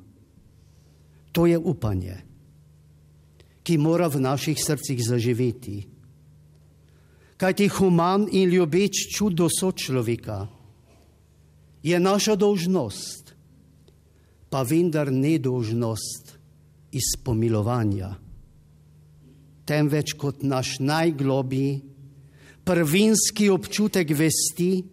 to 1.31 1.45
je 1.47 1.57
upanje, 1.57 2.17
ki 3.63 3.77
mora 3.77 4.09
v 4.11 4.19
naših 4.19 4.59
srcih 4.59 4.99
zaživeti. 4.99 5.87
Kaj 7.37 7.53
ti 7.53 7.67
human 7.71 8.27
in 8.31 8.49
ljubeč 8.49 9.07
čudo 9.15 9.47
sočloveka 9.49 10.47
je 11.83 11.99
naša 11.99 12.35
dolžnost, 12.35 13.33
pa 14.49 14.61
vendar 14.67 15.09
ne 15.11 15.39
dolžnost 15.39 16.35
iz 16.91 17.15
pomilovanja, 17.23 18.11
temveč 19.65 20.13
kot 20.19 20.43
naš 20.43 20.77
najglobji, 20.83 21.81
prvinski 22.67 23.49
občutek 23.49 24.11
vesti, 24.11 24.83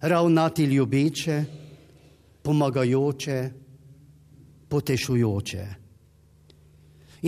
ravnati 0.00 0.64
ljubeče 0.64 1.44
pomagajoče, 2.48 3.50
potešujoče. 4.68 5.64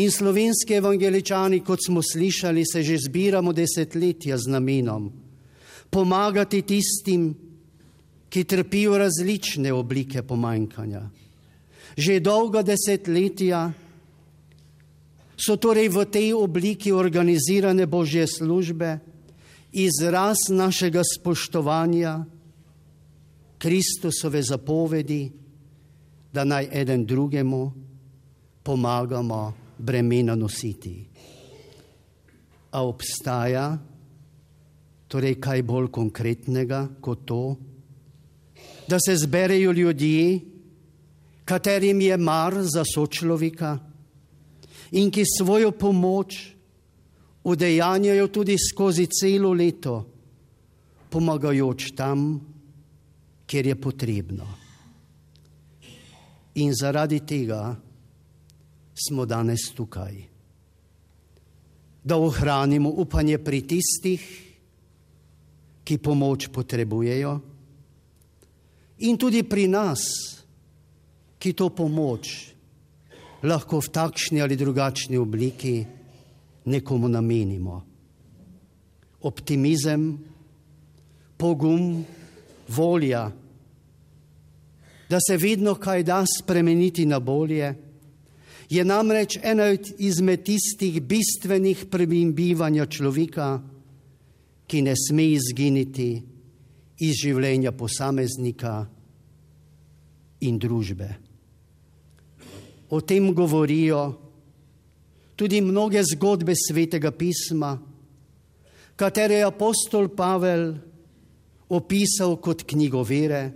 In 0.00 0.10
slovenski 0.10 0.78
evangeličani, 0.80 1.60
kot 1.60 1.84
smo 1.86 2.00
slišali, 2.02 2.64
se 2.64 2.82
že 2.82 2.96
zbiramo 2.98 3.52
desetletja 3.52 4.38
z 4.38 4.48
namenom 4.48 5.10
pomagati 5.90 6.62
tistim, 6.62 7.34
ki 8.30 8.44
trpijo 8.44 8.98
različne 8.98 9.72
oblike 9.72 10.22
pomanjkanja. 10.22 11.02
Že 11.96 12.20
dolga 12.22 12.62
desetletja 12.62 13.72
so 15.36 15.56
torej 15.56 15.88
v 15.90 16.04
tej 16.06 16.32
obliki 16.38 16.92
organizirane 16.94 17.86
božje 17.90 18.26
službe 18.30 18.98
izraz 19.72 20.46
našega 20.48 21.02
spoštovanja 21.02 22.22
Kristusove 23.60 24.42
zapovedi, 24.42 25.30
da 26.32 26.44
naj 26.44 26.68
eden 26.72 27.04
drugemu 27.06 27.72
pomagamo 28.62 29.52
bremena 29.78 30.34
nositi. 30.34 30.94
A 32.70 32.84
obstaja 32.86 33.78
torej 35.10 35.40
kaj 35.42 35.62
bolj 35.66 35.90
konkretnega 35.90 36.84
kot 37.02 37.26
to, 37.26 37.56
da 38.88 38.98
se 39.02 39.16
zberejo 39.16 39.72
ljudje, 39.72 40.40
katerim 41.44 42.00
je 42.00 42.16
mar 42.16 42.54
za 42.62 42.84
sočloveka 42.94 43.78
in 44.90 45.10
ki 45.10 45.24
svojo 45.38 45.70
pomoč 45.70 46.54
udejanjajo 47.44 48.28
tudi 48.28 48.56
skozi 48.58 49.06
celo 49.06 49.52
leto, 49.52 50.06
pomagajoč 51.10 51.90
tam, 51.96 52.40
kjer 53.50 53.66
je 53.66 53.74
potrebno. 53.74 54.46
in 56.54 56.74
zaradi 56.74 57.20
tega 57.20 57.76
smo 58.94 59.26
danes 59.26 59.70
tukaj. 59.74 60.14
Da 62.04 62.16
ohranimo 62.16 62.88
upanje 62.88 63.38
pri 63.38 63.60
tistih, 63.66 64.22
ki 65.84 65.98
pomoč 65.98 66.48
potrebujejo, 66.52 67.40
in 68.98 69.18
tudi 69.18 69.42
pri 69.44 69.66
nas, 69.68 70.04
ki 71.40 71.52
to 71.56 71.70
pomoč 71.72 72.28
lahko 73.42 73.80
v 73.80 73.88
takšni 73.88 74.42
ali 74.42 74.56
drugačni 74.56 75.16
obliki 75.16 75.80
nekomu 76.64 77.08
namenimo. 77.08 77.80
Optimizem, 79.20 80.18
pogum, 81.36 82.04
volja, 82.70 83.30
da 85.10 85.18
se 85.20 85.36
vedno 85.36 85.74
kaj 85.74 86.02
da 86.02 86.24
spremeniti 86.26 87.06
na 87.06 87.18
bolje, 87.18 87.74
je 88.70 88.84
namreč 88.84 89.38
ena 89.42 89.72
izmed 89.98 90.44
tistih 90.46 91.02
bistvenih 91.02 91.86
prvin 91.90 92.34
bivanja 92.34 92.86
človeka, 92.86 93.58
ki 94.66 94.82
ne 94.86 94.94
sme 94.94 95.24
izginiti 95.34 96.12
iz 97.02 97.16
življenja 97.18 97.72
posameznika 97.72 98.74
in 100.46 100.58
družbe. 100.62 101.08
O 102.90 103.00
tem 103.00 103.26
govorijo 103.34 104.04
tudi 105.34 105.60
mnoge 105.60 106.02
zgodbe 106.04 106.54
svetega 106.54 107.10
pisma, 107.10 107.72
katere 108.96 109.40
je 109.40 109.48
apostol 109.48 110.10
Pavel 110.14 110.74
opisal 111.70 112.36
kot 112.42 112.64
knjigo 112.66 113.02
vere, 113.06 113.50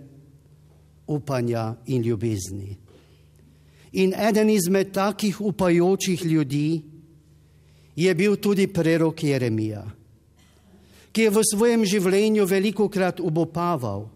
upanja 1.07 1.75
in 1.85 2.01
ljubezni. 2.01 2.77
In 3.91 4.13
eden 4.13 4.49
izmed 4.49 4.91
takih 4.91 5.41
upajočih 5.41 6.25
ljudi 6.25 6.81
je 7.95 8.15
bil 8.15 8.35
tudi 8.35 8.67
prerok 8.67 9.23
Jeremija, 9.23 9.85
ki 11.11 11.21
je 11.21 11.31
v 11.31 11.43
svojem 11.51 11.85
življenju 11.87 12.45
veliko 12.47 12.89
krat 12.91 13.19
ubopaval, 13.19 14.09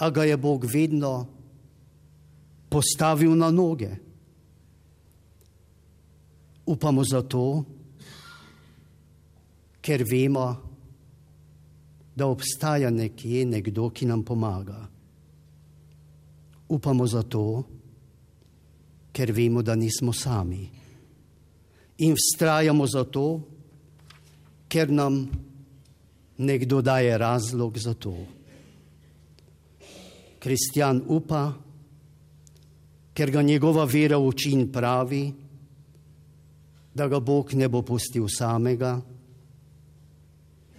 a 0.00 0.10
ga 0.10 0.24
je 0.24 0.36
Bog 0.36 0.64
vedno 0.64 1.26
postavil 2.70 3.36
na 3.36 3.50
noge. 3.50 3.90
Upamo 6.66 7.04
zato, 7.04 7.44
ker 9.82 10.02
vemo, 10.06 10.69
da 12.20 12.26
obstaja 12.26 12.90
nekje 12.90 13.46
nekdo, 13.48 13.88
ki 13.90 14.04
nam 14.04 14.20
pomaga. 14.22 14.76
Upamo 16.68 17.06
zato, 17.08 17.64
ker 19.12 19.32
vemo, 19.32 19.62
da 19.64 19.72
nismo 19.74 20.12
sami. 20.12 20.68
In 22.04 22.12
vztrajamo 22.12 22.84
zato, 22.86 23.24
ker 24.68 24.92
nam 24.92 25.16
nekdo 26.36 26.82
daje 26.84 27.16
razlog 27.18 27.78
za 27.78 27.94
to. 27.94 28.12
Kristjan 30.38 31.00
upa, 31.08 31.54
ker 33.16 33.32
ga 33.32 33.42
njegova 33.42 33.86
vera 33.88 34.18
uči 34.18 34.52
in 34.52 34.66
pravi, 34.72 35.22
da 36.92 37.08
ga 37.08 37.20
Bog 37.20 37.54
ne 37.56 37.68
bo 37.68 37.80
pustil 37.82 38.28
samega, 38.28 38.92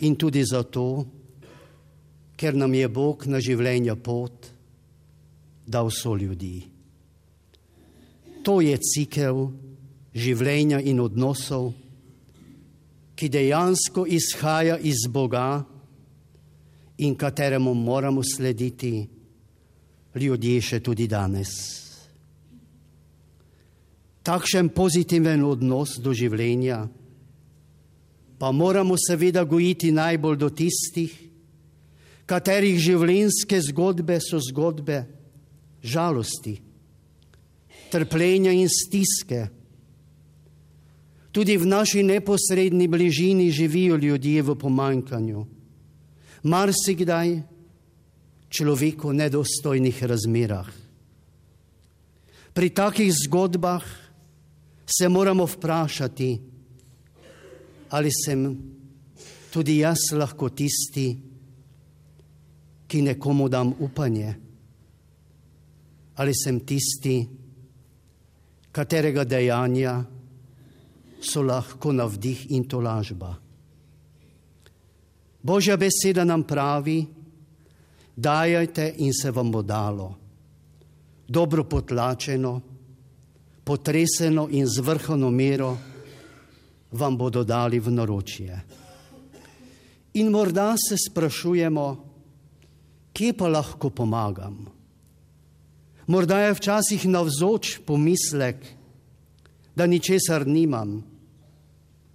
in 0.05 0.15
tudi 0.15 0.45
zato, 0.45 0.85
ker 2.41 2.55
nam 2.57 2.73
je 2.73 2.87
Bog 2.89 3.27
na 3.29 3.37
življenja 3.37 3.93
pot 4.01 4.47
dal 5.69 5.91
so 5.93 6.15
ljudi. 6.17 6.63
To 8.41 8.55
je 8.65 8.73
cikel 8.81 9.43
življenja 10.17 10.79
in 10.81 11.03
odnosov, 11.03 11.69
ki 13.13 13.29
dejansko 13.29 14.07
izhaja 14.09 14.79
iz 14.81 15.05
Boga 15.05 15.61
in 17.05 17.13
kateremu 17.13 17.75
moramo 17.77 18.25
slediti 18.25 18.95
ljudje 20.17 20.57
še 20.65 20.81
tudi 20.81 21.05
danes. 21.05 21.53
Takšen 24.25 24.73
pozitiven 24.73 25.45
odnos 25.45 25.99
do 26.01 26.17
življenja 26.17 26.87
pa 28.41 28.49
moramo 28.49 28.97
seveda 28.97 29.45
gojiti 29.45 29.93
najbolj 29.93 30.41
do 30.41 30.49
tistih, 30.49 31.30
katerih 32.31 32.79
življenjske 32.79 33.59
zgodbe 33.67 34.19
so 34.23 34.39
zgodbe 34.39 35.01
žalosti, 35.83 36.55
trpljenja 37.91 38.53
in 38.55 38.69
stiske. 38.71 39.49
Tudi 41.31 41.55
v 41.59 41.67
naši 41.67 42.03
neposredni 42.03 42.87
bližini 42.91 43.49
živijo 43.51 43.95
ljudje 43.99 44.43
v 44.43 44.55
pomankanju. 44.59 45.45
Marsikdaj 46.43 47.39
človeku 48.51 49.11
v 49.11 49.19
nedostojnih 49.23 50.03
razmerah. 50.11 50.69
Pri 52.51 52.67
takih 52.75 53.11
zgodbah 53.15 53.83
se 54.83 55.07
moramo 55.07 55.47
vprašati, 55.47 56.31
ali 57.95 58.11
sem 58.11 58.43
tudi 59.51 59.79
jaz 59.79 60.11
lahko 60.11 60.51
tisti, 60.51 61.07
ki 61.15 61.30
nekomu 62.99 63.47
dam 63.47 63.71
upanje, 63.79 64.33
ali 66.19 66.33
sem 66.35 66.59
tisti, 66.59 67.15
katerega 68.71 69.23
dejanja 69.23 70.03
so 71.21 71.41
lahko 71.41 71.93
navdih 71.95 72.51
in 72.51 72.67
tolažba. 72.67 73.35
Božja 75.41 75.77
beseda 75.77 76.25
nam 76.27 76.43
pravi, 76.43 77.05
dajajte 78.15 78.93
in 78.97 79.13
se 79.13 79.31
vam 79.31 79.51
bo 79.51 79.61
dalo, 79.61 80.15
dobro 81.27 81.63
potlačeno, 81.63 82.61
potreseno 83.63 84.47
in 84.51 84.67
z 84.67 84.83
vrhovno 84.83 85.31
mero 85.31 85.77
vam 86.91 87.17
bodo 87.17 87.43
dali 87.43 87.79
v 87.79 87.91
naročje. 87.91 88.61
In 90.13 90.27
morda 90.27 90.75
se 90.77 90.97
sprašujemo, 90.97 92.10
kje 93.13 93.33
pa 93.33 93.47
lahko 93.47 93.89
pomagam? 93.89 94.65
Morda 96.07 96.39
je 96.39 96.53
včasih 96.53 97.05
navzoč 97.07 97.79
pomislek, 97.85 98.57
da 99.75 99.85
ničesar 99.87 100.47
nimam, 100.47 100.99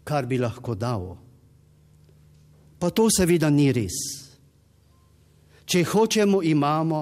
kar 0.04 0.26
bi 0.26 0.38
lahko 0.38 0.74
dal. 0.74 1.16
Pa 2.78 2.90
to 2.90 3.08
seveda 3.10 3.48
ni 3.50 3.70
res. 3.72 3.96
Če 5.66 5.82
hočemo, 5.82 6.42
imamo 6.44 7.00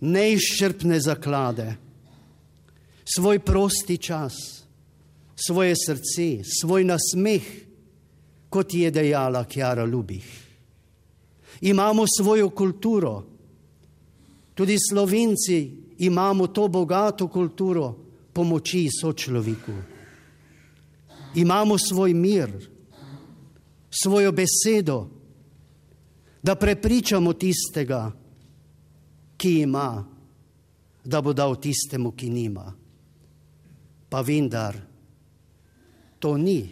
neizčrpne 0.00 0.98
zaklade, 1.00 1.68
svoj 3.04 3.38
prosti 3.44 3.96
čas, 3.98 4.34
svoje 5.36 5.76
srce, 5.76 6.44
svoj 6.44 6.84
nasmeh, 6.84 7.46
kot 8.50 8.74
je 8.74 8.90
dejala 8.90 9.44
Kjara 9.44 9.84
Lubih. 9.84 10.39
Imamo 11.60 12.04
svojo 12.18 12.50
kulturo, 12.50 13.24
tudi 14.54 14.76
slovenci 14.90 15.76
imamo 15.98 16.46
to 16.46 16.68
bogato 16.68 17.28
kulturo 17.28 17.96
pomoči 18.32 18.88
sočloviku 19.00 19.72
imamo 21.34 21.78
svoj 21.78 22.14
mir, 22.14 22.70
svojo 23.90 24.32
besedo, 24.32 25.08
da 26.42 26.54
prepričamo 26.54 27.32
tistega, 27.32 28.12
ki 29.36 29.60
ima, 29.60 30.04
da 31.04 31.20
bo 31.20 31.32
dal 31.32 31.60
tistemu, 31.60 32.12
ki 32.12 32.30
nima. 32.30 32.72
Pa 34.08 34.20
vendar, 34.20 34.76
to 36.18 36.36
ni 36.36 36.68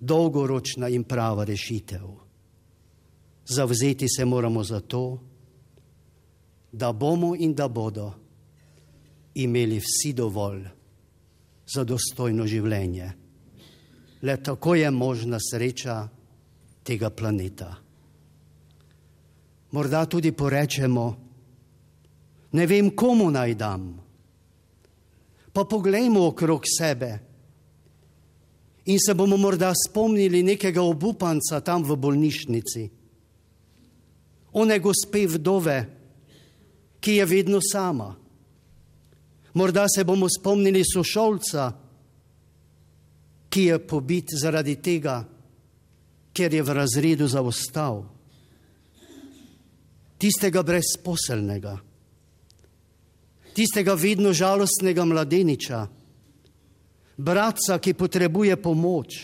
dolgoročna 0.00 0.88
in 0.88 1.04
prava 1.04 1.44
rešitev. 1.44 2.21
Zavzeti 3.46 4.08
se 4.08 4.24
moramo 4.24 4.64
za 4.64 4.80
to, 4.80 5.18
da 6.72 6.92
bomo 6.92 7.34
in 7.38 7.54
da 7.54 7.68
bodo 7.68 8.12
imeli 9.34 9.80
vsi 9.80 10.12
dovolj 10.12 10.62
za 11.74 11.84
dostojno 11.84 12.46
življenje 12.46 13.22
le 14.22 14.42
tako 14.42 14.74
je 14.74 14.90
možna 14.90 15.38
sreča 15.50 16.08
tega 16.82 17.10
planeta. 17.10 17.76
Morda 19.70 20.06
tudi 20.06 20.32
porečemo, 20.32 21.16
ne 22.52 22.66
vem, 22.66 22.90
komu 22.90 23.30
naj 23.30 23.54
dam. 23.54 23.98
Pa 25.52 25.64
poglejmo 25.64 26.26
okrog 26.26 26.62
sebe 26.78 27.18
in 28.84 28.98
se 28.98 29.14
bomo 29.14 29.36
morda 29.36 29.72
spomnili 29.74 30.42
nekega 30.42 30.82
obupanca 30.82 31.60
tam 31.60 31.84
v 31.84 31.96
bolnišnici, 31.96 32.90
one 34.52 34.78
gospe 34.78 35.26
vdove, 35.26 35.78
ki 37.00 37.12
je 37.12 37.26
vedno 37.26 37.60
sama. 37.60 38.14
Morda 39.54 39.86
se 39.88 40.04
bomo 40.04 40.28
spomnili 40.28 40.82
sošolca, 40.84 41.72
ki 43.48 43.62
je 43.62 43.78
pobit 43.86 44.32
zaradi 44.40 44.76
tega, 44.80 45.20
ker 46.32 46.54
je 46.54 46.62
v 46.62 46.72
razredu 46.72 47.28
zaostal. 47.28 48.04
Tistega 50.16 50.62
brezposelnega, 50.62 51.74
tistega 53.52 53.96
vedno 53.98 54.32
žalostnega 54.32 55.04
mladeniča, 55.04 55.80
bratca, 57.16 57.78
ki 57.82 57.94
potrebuje 57.98 58.56
pomoč, 58.56 59.18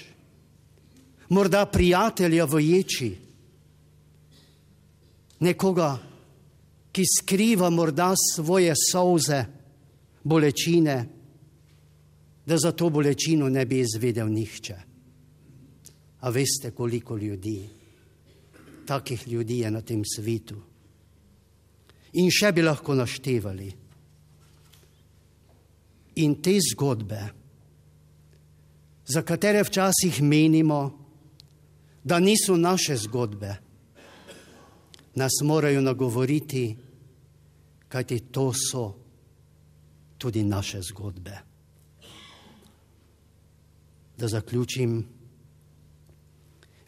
morda 1.31 1.65
prijatelja 1.71 2.45
v 2.45 2.61
ječi, 2.67 3.11
nekoga, 5.41 5.99
ki 6.93 7.05
skriva 7.07 7.71
morda 7.71 8.15
svoje 8.35 8.75
solze, 8.91 9.45
bolečine, 10.25 11.09
da 12.47 12.59
za 12.59 12.73
to 12.73 12.91
bolečino 12.91 13.49
ne 13.49 13.67
bi 13.67 13.81
izvedel 13.81 14.29
nihče. 14.33 14.77
A 16.21 16.31
veste, 16.31 16.71
koliko 16.71 17.17
ljudi, 17.17 17.69
takih 18.87 19.29
ljudi 19.29 19.59
je 19.59 19.71
na 19.71 19.81
tem 19.81 20.03
svetu. 20.05 20.57
In 22.13 22.31
še 22.33 22.53
bi 22.53 22.65
lahko 22.65 22.97
naštevali. 22.97 23.69
In 26.25 26.35
te 26.43 26.57
zgodbe, 26.73 27.21
za 29.09 29.23
katere 29.23 29.63
včasih 29.63 30.23
menimo, 30.23 30.81
da 32.05 32.19
niso 32.19 32.57
naše 32.57 32.97
zgodbe, 32.97 33.55
nas 35.19 35.41
morajo 35.43 35.81
nagovoriti, 35.81 36.77
kajti 37.89 38.21
to 38.21 38.53
so 38.53 38.95
tudi 40.19 40.45
naše 40.45 40.83
zgodbe. 40.83 41.39
Da 44.19 44.29
zaključim. 44.29 45.07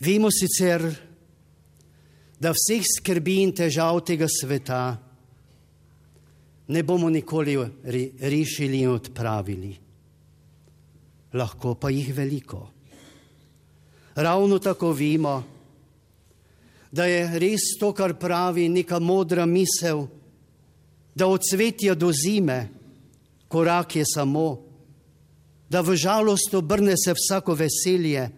Vemo 0.00 0.30
sicer, 0.30 0.86
da 2.40 2.54
vseh 2.56 2.82
skrbi 2.96 3.42
in 3.42 3.52
težav 3.52 4.00
tega 4.06 4.26
sveta 4.30 4.96
ne 6.68 6.82
bomo 6.82 7.10
nikoli 7.10 7.56
rešili 8.20 8.80
in 8.80 8.90
odpravili. 8.90 9.76
Lahko 11.32 11.74
pa 11.74 11.90
jih 11.90 12.14
veliko. 12.14 12.70
Ravno 14.14 14.58
tako 14.58 14.92
vemo, 14.92 15.42
da 16.92 17.06
je 17.06 17.38
res 17.38 17.76
to, 17.80 17.92
kar 17.92 18.14
pravi 18.18 18.68
neka 18.68 18.98
modra 18.98 19.46
misel, 19.46 20.06
da 21.14 21.26
od 21.26 21.40
cvetja 21.50 21.94
do 21.94 22.10
zime 22.12 22.68
korak 23.48 23.96
je 23.96 24.04
samo, 24.06 24.62
da 25.70 25.80
v 25.80 25.94
žalost 25.96 26.54
obrne 26.54 26.94
se 26.98 27.14
vsako 27.14 27.54
veselje, 27.54 28.28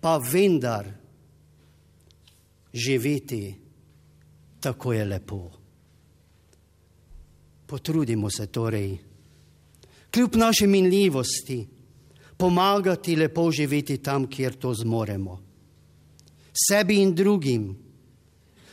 pa 0.00 0.18
vendar 0.18 0.86
živeti 2.74 3.54
tako 4.60 4.92
je 4.92 5.04
lepo. 5.04 5.50
Potrudimo 7.66 8.30
se 8.30 8.46
torej, 8.46 8.98
kljub 10.10 10.36
naši 10.36 10.66
minljivosti, 10.66 11.66
pomagati 12.36 13.16
lepo 13.16 13.50
živeti 13.50 13.98
tam, 13.98 14.26
kjer 14.26 14.54
to 14.54 14.74
zmoremo. 14.74 15.43
Sebi 16.54 17.00
in 17.02 17.14
drugim, 17.14 17.74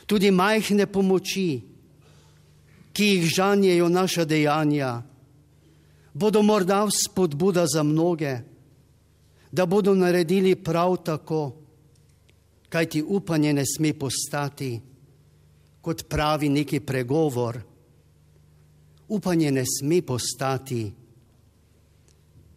tudi 0.05 0.31
majhne 0.31 0.85
pomoči, 0.85 1.61
ki 2.93 3.05
jih 3.05 3.25
žanjejo 3.25 3.87
naša 3.89 4.25
dejanja, 4.25 5.01
bodo 6.13 6.41
morda 6.41 6.85
spodbuda 6.91 7.65
za 7.65 7.83
mnoge, 7.83 8.37
da 9.51 9.65
bodo 9.65 9.95
naredili 9.95 10.55
prav 10.55 10.97
tako, 11.03 11.41
kajti 12.69 13.01
upanje 13.01 13.53
ne 13.53 13.65
sme 13.65 13.93
postati, 13.93 14.79
kot 15.81 16.05
pravi 16.09 16.49
neki 16.49 16.79
pregovor. 16.79 17.59
Upanje 19.07 19.51
ne 19.51 19.63
sme 19.65 20.01
postati 20.01 20.91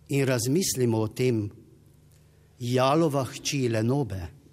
in 0.09 0.27
razmislimo 0.27 0.99
o 1.01 1.09
tem, 1.09 1.51
jalova 2.59 3.25
hči 3.25 3.69
lenobe. 3.69 4.44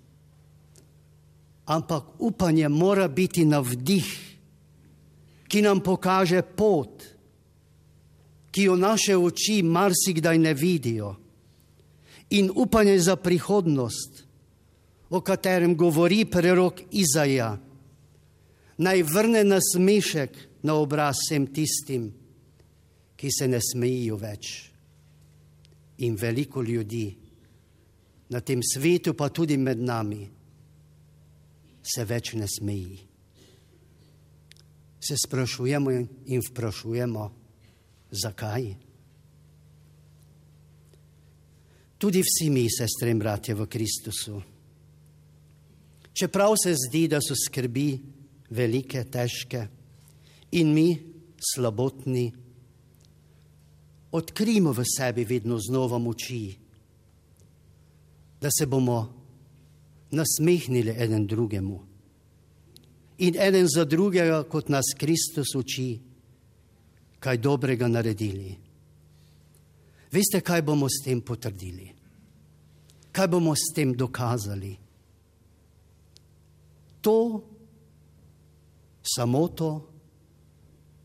Ampak 1.66 2.03
upanje 2.20 2.70
mora 2.70 3.07
biti 3.07 3.45
na 3.45 3.59
vdih, 3.59 4.09
ki 5.47 5.62
nam 5.62 5.84
pokaže 5.84 6.41
pot, 6.41 7.03
ki 8.51 8.64
jo 8.68 8.76
naše 8.76 9.18
oči 9.18 9.62
marsikdaj 9.64 10.38
ne 10.38 10.53
vidijo, 10.53 11.16
in 12.30 12.51
upanje 12.55 12.99
za 12.99 13.16
prihodnost, 13.16 14.24
o 15.09 15.22
katerem 15.22 15.76
govori 15.76 16.26
prerok 16.26 16.82
Izaja, 16.91 17.57
naj 18.78 19.03
vrne 19.03 19.43
nasmešek 19.43 20.38
na 20.64 20.76
obraz 20.80 21.20
vsem 21.20 21.47
tistim, 21.53 22.12
ki 23.16 23.30
se 23.32 23.47
ne 23.47 23.59
smejijo 23.62 24.18
več. 24.18 24.72
In 26.01 26.16
veliko 26.16 26.64
ljudi 26.64 27.12
na 28.32 28.39
tem 28.39 28.64
svetu, 28.64 29.14
pa 29.14 29.30
tudi 29.30 29.57
med 29.57 29.84
nami, 29.84 30.24
se 31.84 32.05
več 32.05 32.34
ne 32.34 32.47
smeji. 32.47 32.99
Se 35.01 35.17
sprašujemo 35.17 35.91
in 36.25 36.41
vprašujemo, 36.45 37.32
Zakaj? 38.11 38.65
Tudi 41.97 42.21
vsi 42.25 42.49
mi, 42.49 42.65
sestre 42.69 43.11
in 43.13 43.19
bratje 43.21 43.55
v 43.55 43.67
Kristusu. 43.69 44.41
Čeprav 46.13 46.55
se 46.59 46.73
zdi, 46.75 47.05
da 47.07 47.21
so 47.23 47.38
skrbi 47.38 48.01
velike, 48.51 49.05
težke 49.07 49.67
in 50.51 50.73
mi 50.73 50.89
slabotni, 51.39 52.25
odkrijmo 54.11 54.73
v 54.75 54.84
sebi 54.84 55.23
vedno 55.25 55.59
znova 55.59 55.97
moči, 55.97 56.57
da 58.41 58.49
se 58.51 58.65
bomo 58.65 59.20
nasmehnili 60.12 60.95
eden 60.97 61.28
drugemu 61.28 61.91
in 63.22 63.36
eden 63.38 63.68
za 63.70 63.86
drugega, 63.86 64.43
kot 64.49 64.70
nas 64.70 64.93
Kristus 64.97 65.53
uči 65.55 65.99
kaj 67.22 67.38
dobrega 67.38 67.88
naredili. 67.88 68.55
Veste, 70.12 70.41
kaj 70.41 70.62
bomo 70.66 70.89
s 70.89 71.03
tem 71.05 71.22
potrdili? 71.22 71.86
Kaj 73.12 73.28
bomo 73.28 73.53
s 73.55 73.70
tem 73.76 73.93
dokazali? 73.93 74.74
To, 77.01 77.18
samo 79.05 79.47
to, 79.47 79.70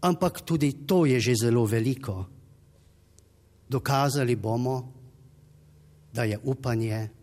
ampak 0.01 0.41
tudi 0.41 0.73
to 0.89 1.05
je 1.05 1.21
že 1.21 1.35
zelo 1.45 1.67
veliko. 1.69 2.25
Dokazali 3.69 4.37
bomo, 4.37 4.93
da 6.13 6.25
je 6.25 6.39
upanje 6.43 7.16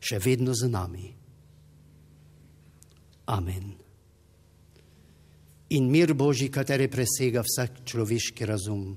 še 0.00 0.18
vedno 0.22 0.54
z 0.54 0.70
nami. 0.70 1.06
Amen 3.28 3.88
in 5.68 5.90
mir 5.90 6.14
Božji, 6.14 6.48
kateri 6.48 6.88
presega 6.88 7.42
vsak 7.44 7.84
človeški 7.84 8.46
razum, 8.46 8.96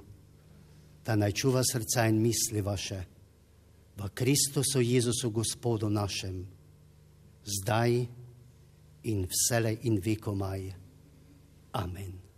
da 1.05 1.15
naj 1.15 1.33
čuva 1.35 1.63
srca 1.65 2.07
in 2.07 2.21
misli 2.21 2.61
vaše 2.61 3.01
v 3.97 4.09
Kristusu 4.15 4.81
Jezusu, 4.81 5.29
Gospodu 5.29 5.89
našem, 5.89 6.47
zdaj 7.43 8.07
in 9.03 9.27
vselej 9.27 9.79
in 9.83 9.99
vekomaj. 9.99 10.71
Amen. 11.73 12.31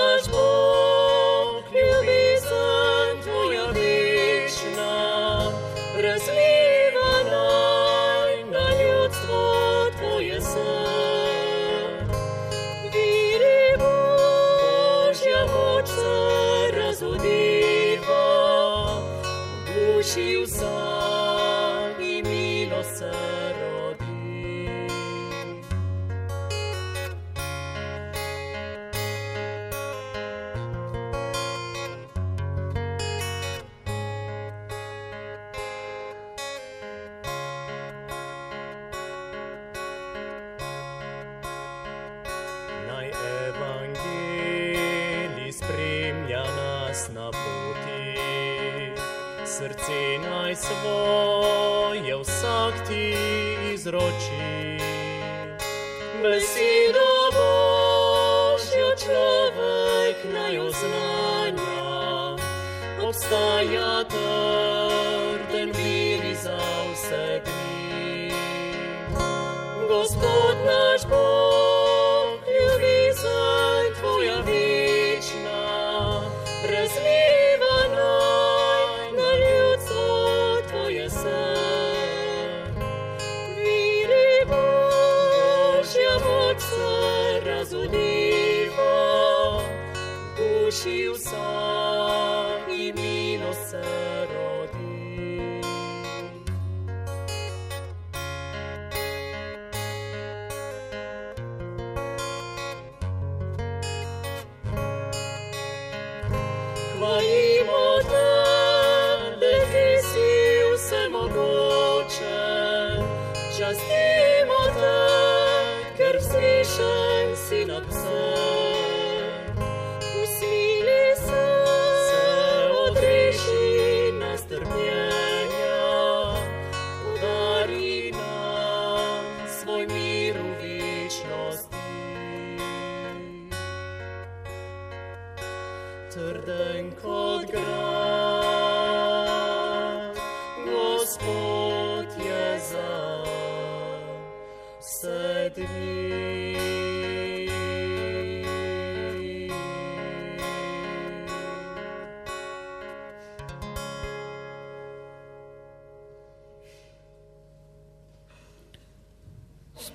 house. 113.79 114.10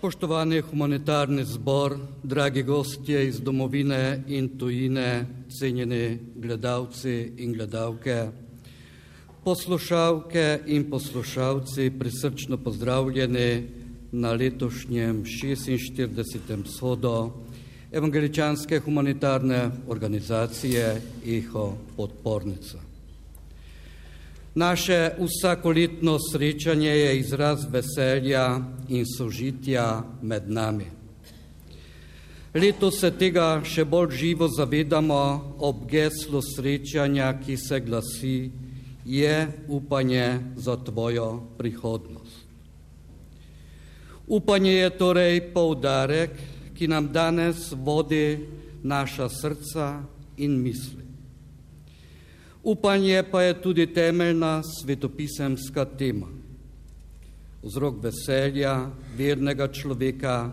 Spoštovani 0.07 0.61
humanitarni 0.61 1.45
zbor, 1.45 1.97
dragi 2.23 2.63
gostje 2.63 3.25
iz 3.29 3.41
domovine 3.41 4.23
in 4.29 4.49
tujine, 4.59 5.27
cenjeni 5.51 6.19
gledalci 6.37 7.33
in 7.37 7.53
gledalke, 7.53 8.29
poslušalke 9.45 10.61
in 10.67 10.87
poslušalci, 10.91 11.91
prisrčno 11.99 12.57
pozdravljeni 12.57 13.67
na 14.13 14.33
letošnjem 14.33 15.25
46. 15.25 16.67
shodu 16.67 17.33
Evangeličanske 17.93 18.79
humanitarne 18.79 19.71
organizacije 19.89 21.01
Eho 21.27 21.73
Podpornica. 21.97 22.86
Naše 24.57 25.11
vsakoletno 25.21 26.19
srečanje 26.33 26.89
je 26.89 27.19
izraz 27.19 27.67
veselja 27.71 28.61
in 28.89 29.05
sožitja 29.17 30.03
med 30.23 30.51
nami. 30.51 30.87
Letos 32.55 32.97
se 33.01 33.11
tega 33.13 33.61
še 33.61 33.85
bolj 33.85 34.15
živo 34.17 34.49
zavedamo 34.49 35.21
ob 35.61 35.85
geslu 35.91 36.41
srečanja, 36.41 37.35
ki 37.45 37.57
se 37.57 37.81
glasi: 37.85 38.51
Je 39.05 39.37
upanje 39.69 40.41
za 40.57 40.77
tvojo 40.77 41.43
prihodnost. 41.59 42.49
Upanje 44.27 44.73
je 44.73 44.91
torej 44.91 45.41
poudarek, 45.53 46.33
ki 46.75 46.89
nam 46.89 47.13
danes 47.13 47.75
vodi 47.77 48.39
naša 48.83 49.29
srca 49.29 50.01
in 50.37 50.57
misli. 50.63 51.06
Upanje 52.67 53.23
pa 53.31 53.43
je 53.43 53.63
tudi 53.63 53.87
temeljna 53.87 54.63
svetopisemska 54.63 55.85
tema. 55.85 56.27
Vzrok 57.63 58.03
veselja 58.03 58.91
vernega 59.17 59.69
človeka 59.69 60.51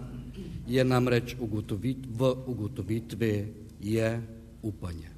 je 0.68 0.84
namreč 0.86 1.34
ugotovit, 1.40 1.98
v 2.06 2.30
ugotovitvi 2.46 3.54
je 3.82 4.22
upanje. 4.62 5.10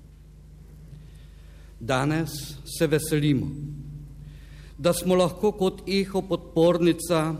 Danes 1.79 2.31
se 2.77 2.87
veselimo, 2.87 3.49
da 4.77 4.93
smo 4.93 5.15
lahko 5.15 5.51
kot 5.51 5.81
eho 5.89 6.21
podpornica 6.21 7.35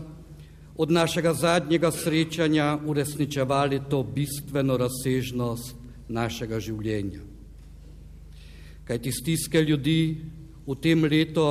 od 0.76 0.90
našega 0.90 1.32
zadnjega 1.32 1.90
srečanja 1.90 2.78
uresničevali 2.86 3.80
to 3.90 4.02
bistveno 4.02 4.76
razsežnost 4.76 5.74
našega 6.08 6.60
življenja 6.60 7.35
kajti 8.86 9.12
stiske 9.12 9.62
ljudi 9.62 10.16
v 10.66 10.74
tem 10.80 11.04
letu 11.04 11.46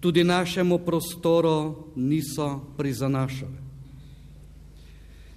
tudi 0.00 0.24
našemu 0.24 0.78
prostoru 0.78 1.90
niso 1.96 2.60
prizanašale. 2.76 3.66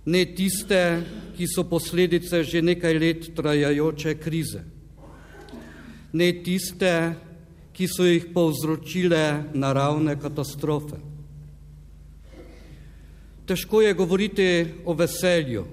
Ne 0.06 0.26
tiste, 0.26 1.04
ki 1.38 1.48
so 1.48 1.64
posledice 1.70 2.44
že 2.44 2.62
nekaj 2.62 3.00
let 3.00 3.30
trajajoče 3.36 4.16
krize, 4.22 4.62
ne 6.14 6.30
tiste, 6.44 7.16
ki 7.74 7.88
so 7.88 8.06
jih 8.06 8.26
povzročile 8.34 9.54
naravne 9.54 10.18
katastrofe. 10.20 10.98
Težko 13.46 13.82
je 13.82 13.94
govoriti 13.94 14.50
o 14.86 14.94
veselju, 14.94 15.64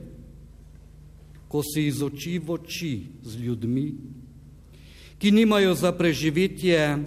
ko 1.48 1.62
si 1.62 1.88
iz 1.88 2.02
oči 2.02 2.38
v 2.38 2.52
oči 2.52 2.92
z 3.22 3.40
ljudmi, 3.42 3.88
ki 5.18 5.30
nimajo 5.30 5.74
za 5.74 5.92
preživetje 5.92 6.98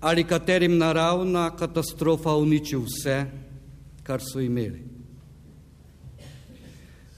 ali 0.00 0.24
katerim 0.24 0.78
naravna 0.78 1.50
katastrofa 1.56 2.36
uniči 2.36 2.76
vse, 2.76 3.24
kar 4.02 4.20
so 4.20 4.40
imeli. 4.40 4.82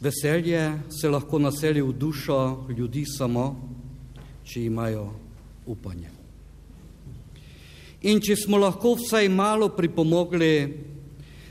Veselje 0.01 0.73
se 1.01 1.09
lahko 1.09 1.39
naseli 1.39 1.83
v 1.83 1.93
dušo 1.93 2.67
ljudi 2.79 3.03
samo, 3.07 3.57
če 4.45 4.63
imajo 4.65 5.09
upanje. 5.67 6.11
In 8.07 8.21
če 8.23 8.37
smo 8.39 8.61
lahko 8.63 8.95
vsaj 9.01 9.29
malo 9.29 9.69
pripomogli, 9.75 10.85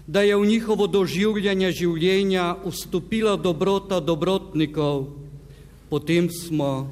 da 0.07 0.21
je 0.21 0.37
v 0.37 0.45
njihovo 0.47 0.87
doživljanje 0.87 1.71
življenja 1.71 2.53
vstopila 2.63 3.35
dobrota 3.35 3.99
dobrotnikov, 3.99 5.09
potem 5.89 6.29
smo 6.31 6.87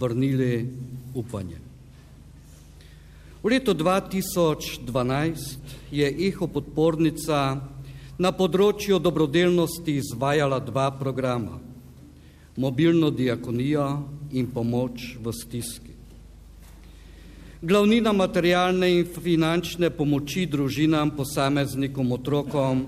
vrnili 0.00 0.66
upanje. 1.14 1.58
V 3.42 3.50
letu 3.52 3.74
2012 3.74 5.58
je 5.92 6.06
Eho 6.08 6.46
podpornica 6.48 7.60
na 8.18 8.30
področju 8.32 8.98
dobrodelnosti 9.02 9.98
izvajala 10.00 10.60
dva 10.64 10.90
programa: 10.96 11.58
mobilno 12.56 13.10
diakonijo 13.10 13.88
in 14.32 14.46
pomoč 14.48 15.16
v 15.20 15.32
stiski. 15.32 15.92
Glavnina 17.64 18.12
materialne 18.12 18.90
in 18.92 19.06
finančne 19.08 19.88
pomoči 19.90 20.44
družinam, 20.44 21.14
posameznikom, 21.16 22.12
otrokom 22.12 22.82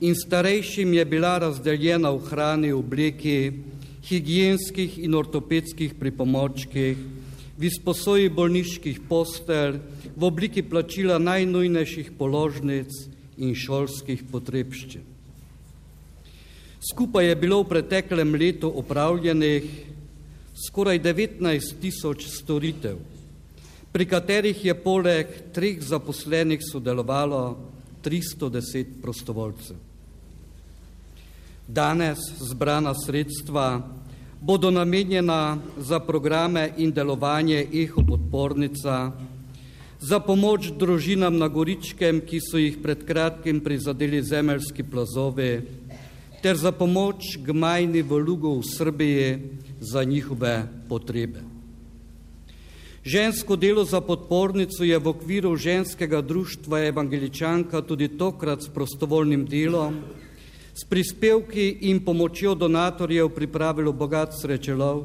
in 0.00 0.14
starejšim 0.16 0.94
je 0.96 1.04
bila 1.04 1.34
razdeljena 1.38 2.08
v 2.10 2.22
hrani, 2.30 2.72
obleki, 2.72 3.52
higijenskih 4.08 4.98
in 5.04 5.14
ortopedskih 5.14 5.94
pripomočkih, 6.00 6.96
v 7.60 7.68
izposoji 7.68 8.30
bolniških 8.32 9.02
postelj, 9.04 9.76
v 10.16 10.24
obliki 10.24 10.62
plačila 10.64 11.18
najnujnejših 11.20 12.14
položnic 12.16 12.88
in 13.36 13.52
šolskih 13.52 14.24
potrebščin. 14.32 15.04
Skupaj 16.80 17.28
je 17.28 17.36
bilo 17.36 17.60
v 17.60 17.68
preteklem 17.68 18.32
letu 18.32 18.70
opravljenih 18.72 19.68
skoraj 20.56 21.02
19 21.04 21.76
tisoč 21.82 22.24
storitev, 22.32 22.96
pri 23.92 24.06
katerih 24.08 24.64
je 24.64 24.74
poleg 24.80 25.28
treh 25.52 25.82
zaposlenih 25.84 26.64
sodelovalo 26.64 27.58
310 28.00 29.00
prostovoljcev. 29.02 29.76
Danes 31.68 32.18
zbrana 32.40 32.94
sredstva 32.96 33.99
bodo 34.40 34.70
namenjena 34.70 35.58
za 35.78 36.00
programe 36.00 36.72
in 36.76 36.92
delovanje 36.92 37.66
EHO 37.72 38.02
podpornica, 38.06 39.12
za 40.00 40.20
pomoč 40.20 40.72
družinam 40.78 41.36
na 41.36 41.48
Goričkem, 41.48 42.22
ki 42.24 42.40
so 42.40 42.56
jih 42.56 42.78
pred 42.80 43.04
kratkim 43.04 43.60
prizadeli 43.60 44.22
zemeljski 44.22 44.82
plazovi, 44.82 45.60
ter 46.42 46.56
za 46.56 46.72
pomoč 46.72 47.36
Gmajni 47.36 48.02
v 48.02 48.16
Lugu 48.16 48.54
v 48.60 48.64
Srbiji 48.64 49.38
za 49.80 50.04
njihove 50.04 50.64
potrebe. 50.88 51.44
Žensko 53.04 53.56
delo 53.56 53.84
za 53.84 54.00
podpornico 54.00 54.84
je 54.84 54.98
v 54.98 55.08
okviru 55.08 55.56
ženskega 55.56 56.20
društva 56.20 56.80
Evangeličanka 56.88 57.80
tudi 57.80 58.08
tokrat 58.08 58.62
s 58.62 58.68
prostovoljnim 58.68 59.44
delom, 59.44 60.00
s 60.74 60.84
prispevki 60.88 61.78
in 61.80 62.04
pomočjo 62.04 62.54
donatorjev 62.54 63.28
pripravilo 63.28 63.92
bogat 63.92 64.34
srečelov 64.42 65.04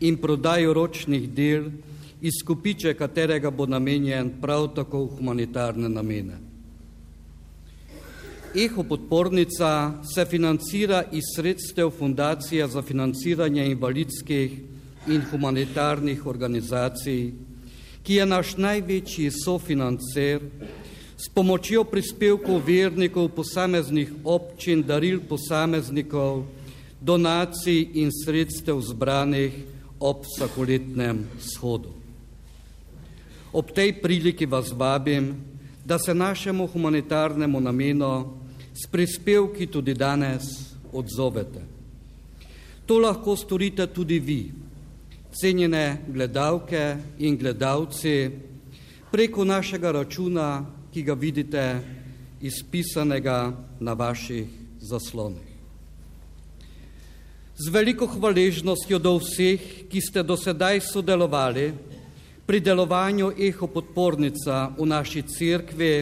in 0.00 0.16
prodajo 0.16 0.72
ročnih 0.72 1.28
del, 1.30 1.70
izkupiče 2.22 2.94
katerega 2.94 3.50
bo 3.50 3.66
namenjen 3.66 4.30
prav 4.40 4.68
tako 4.74 5.06
humanitarne 5.06 5.88
namene. 5.88 6.38
Eho 8.54 8.82
podpornica 8.84 9.92
se 10.14 10.24
financira 10.24 11.04
iz 11.12 11.24
sredstev 11.36 11.90
Fundacije 11.90 12.68
za 12.68 12.82
financiranje 12.82 13.66
invalidskih 13.66 14.60
in 15.08 15.22
humanitarnih 15.30 16.26
organizacij, 16.26 17.32
ki 18.02 18.14
je 18.14 18.26
naš 18.26 18.56
največji 18.56 19.30
sofinancer 19.30 20.40
s 21.22 21.28
pomočjo 21.30 21.84
prispevkov 21.84 22.58
vernikov 22.66 23.28
posameznih 23.30 24.10
občin, 24.26 24.82
daril 24.82 25.20
posameznikov, 25.22 26.42
donacij 26.98 27.94
in 28.02 28.10
sredstev 28.10 28.80
zbranih 28.82 29.54
ob 30.02 30.26
vsakoletnem 30.26 31.22
shodu. 31.38 31.94
Ob 33.54 33.70
tej 33.70 34.02
priliki 34.02 34.46
vas 34.50 34.74
vabim, 34.74 35.36
da 35.84 35.98
se 35.98 36.14
našemu 36.14 36.66
humanitarnemu 36.66 37.60
namenu 37.60 38.38
s 38.74 38.90
prispevki 38.90 39.66
tudi 39.66 39.94
danes 39.94 40.74
odzovete. 40.92 41.62
To 42.86 42.98
lahko 42.98 43.36
storite 43.36 43.86
tudi 43.86 44.18
vi, 44.18 44.50
cenjene 45.30 46.02
gledalke 46.08 46.96
in 47.18 47.36
gledalci, 47.38 48.30
preko 49.12 49.44
našega 49.44 49.92
računa, 49.92 50.81
ki 50.92 51.02
ga 51.02 51.14
vidite 51.14 51.80
izpisanega 52.40 53.52
na 53.80 53.92
vaših 53.92 54.46
zaslonih. 54.80 55.52
Z 57.56 57.70
veliko 57.72 58.06
hvaležnostjo 58.06 58.98
do 58.98 59.14
vseh, 59.16 59.86
ki 59.88 60.00
ste 60.00 60.22
do 60.22 60.36
sedaj 60.36 60.80
sodelovali 60.84 61.70
pri 62.46 62.60
delovanju 62.60 63.32
Eho 63.38 63.68
podpornica 63.70 64.72
v 64.76 64.86
naši 64.86 65.22
cerkvi, 65.22 65.94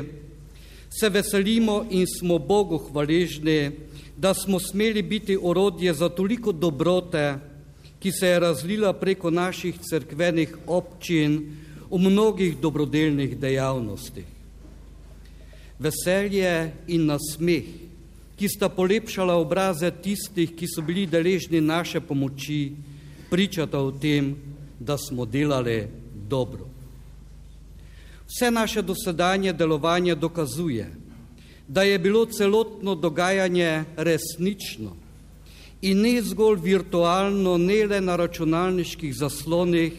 se 0.91 1.09
veselimo 1.09 1.85
in 1.91 2.07
smo 2.07 2.39
Bogu 2.39 2.79
hvaležni, 2.79 3.71
da 4.17 4.35
smo 4.35 4.59
smeli 4.59 5.03
biti 5.03 5.39
orodje 5.43 5.95
za 5.95 6.09
toliko 6.09 6.53
dobrote, 6.53 7.39
ki 8.01 8.13
se 8.13 8.27
je 8.27 8.41
razlila 8.41 8.93
preko 8.93 9.31
naših 9.31 9.79
cerkvenih 9.79 10.57
občin 10.67 11.57
v 11.91 11.99
mnogih 11.99 12.57
dobrodelnih 12.57 13.39
dejavnostih. 13.39 14.40
Veselje 15.81 16.73
in 16.89 17.07
nasmeh, 17.09 17.65
ki 18.37 18.49
sta 18.49 18.69
polepšala 18.69 19.35
obraze 19.41 19.91
tistih, 19.91 20.53
ki 20.53 20.69
so 20.69 20.85
bili 20.85 21.07
deležni 21.09 21.61
naše 21.61 22.01
pomoči, 22.01 22.73
pričata 23.31 23.81
o 23.81 23.91
tem, 23.93 24.35
da 24.81 24.99
smo 24.99 25.25
delali 25.25 25.89
dobro. 26.29 26.69
Vse 28.29 28.51
naše 28.51 28.83
dosedanje 28.83 29.53
delovanje 29.53 30.15
dokazuje, 30.15 30.87
da 31.69 31.83
je 31.83 31.99
bilo 31.99 32.27
celotno 32.27 32.95
dogajanje 32.95 33.85
resnično 33.97 34.97
in 35.83 36.01
ne 36.01 36.23
zgolj 36.23 36.59
virtualno, 36.63 37.57
ne 37.59 37.87
le 37.87 38.01
na 38.01 38.17
računalniških 38.17 39.15
zaslonih 39.17 39.93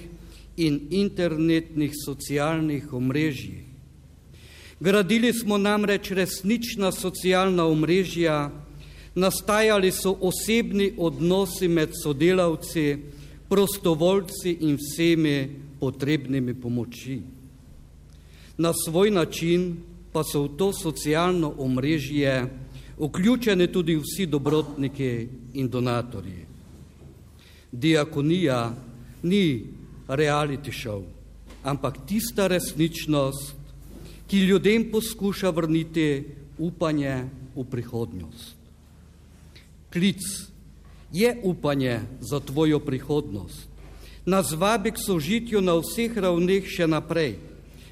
in 0.57 0.79
internetnih 0.89 1.91
socialnih 2.05 2.93
omrežjih. 2.93 3.70
Gradili 4.81 5.33
smo 5.33 5.57
namreč 5.57 6.11
resnična 6.11 6.91
socialna 6.91 7.65
omrežja, 7.65 8.49
nastajali 9.15 9.91
so 9.91 10.15
osebni 10.21 10.93
odnosi 10.97 11.67
med 11.67 11.91
sodelavci, 12.03 12.97
prostovoljci 13.49 14.57
in 14.59 14.79
vsemi 14.81 15.49
potrebnimi 15.79 16.53
pomoči. 16.61 17.19
Na 18.57 18.73
svoj 18.85 19.11
način 19.11 19.77
pa 20.11 20.23
so 20.23 20.43
v 20.43 20.57
to 20.57 20.73
socialno 20.73 21.53
omrežje 21.57 22.49
vključeni 22.97 23.67
tudi 23.67 23.99
vsi 24.01 24.25
dobrotniki 24.25 25.27
in 25.53 25.69
donatorji. 25.69 26.45
Diakonija 27.71 28.75
ni 29.23 29.63
reality 30.07 30.73
show, 30.73 31.03
ampak 31.63 31.97
tista 32.07 32.47
resničnost, 32.47 33.60
ki 34.31 34.39
ljudem 34.47 34.85
poskuša 34.91 35.49
vrniti 35.49 36.23
upanje 36.57 37.27
v 37.55 37.65
prihodnost. 37.67 38.55
Klic 39.91 40.23
je 41.11 41.35
upanje 41.43 41.99
za 42.21 42.39
tvojo 42.39 42.79
prihodnost, 42.79 43.67
nas 44.25 44.53
vabi 44.55 44.91
k 44.95 45.03
sožitju 45.03 45.61
na 45.61 45.75
vseh 45.75 46.15
ravneh 46.15 46.63
še 46.63 46.87
naprej 46.87 47.35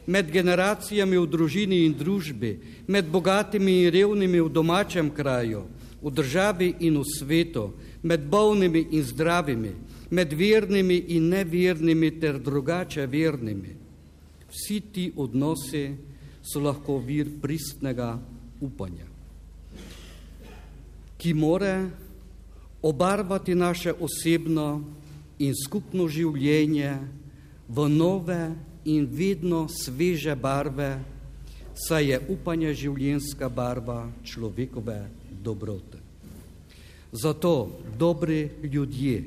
med 0.07 0.31
generacijami 0.31 1.19
v 1.19 1.27
družini 1.27 1.83
in 1.85 1.97
družbi, 1.99 2.55
med 2.87 3.11
bogatimi 3.11 3.83
in 3.83 3.91
revnimi 3.91 4.39
v 4.39 4.47
domačem 4.49 5.11
kraju, 5.11 5.67
v 5.99 6.07
državi 6.07 6.69
in 6.87 7.01
v 7.01 7.03
svetu, 7.03 7.73
med 8.01 8.23
bolnimi 8.31 8.87
in 8.95 9.03
zdravimi, 9.03 9.73
med 10.09 10.31
vernimi 10.31 11.03
in 11.19 11.27
nevernimi 11.35 12.15
ter 12.15 12.39
drugače 12.39 13.05
vernimi. 13.11 13.75
Vsi 14.49 14.79
ti 14.93 15.11
odnosi 15.19 16.08
so 16.49 16.59
lahko 16.59 16.97
vir 16.97 17.29
pristnega 17.41 18.17
upanja, 18.61 19.05
ki 21.17 21.33
more 21.33 21.73
obarvati 22.81 23.55
naše 23.55 23.93
osebno 23.93 24.81
in 25.39 25.53
skupno 25.55 26.07
življenje 26.07 26.97
v 27.69 27.87
nove 27.89 28.41
in 28.85 29.05
vedno 29.05 29.67
sveže 29.69 30.35
barve, 30.35 30.97
saj 31.87 32.05
je 32.11 32.19
upanje 32.33 32.73
življenska 32.73 33.49
barva 33.49 34.07
človekove 34.23 34.99
dobrote. 35.43 35.99
Zato, 37.11 37.79
dobri 37.97 38.49
ljudje, 38.63 39.23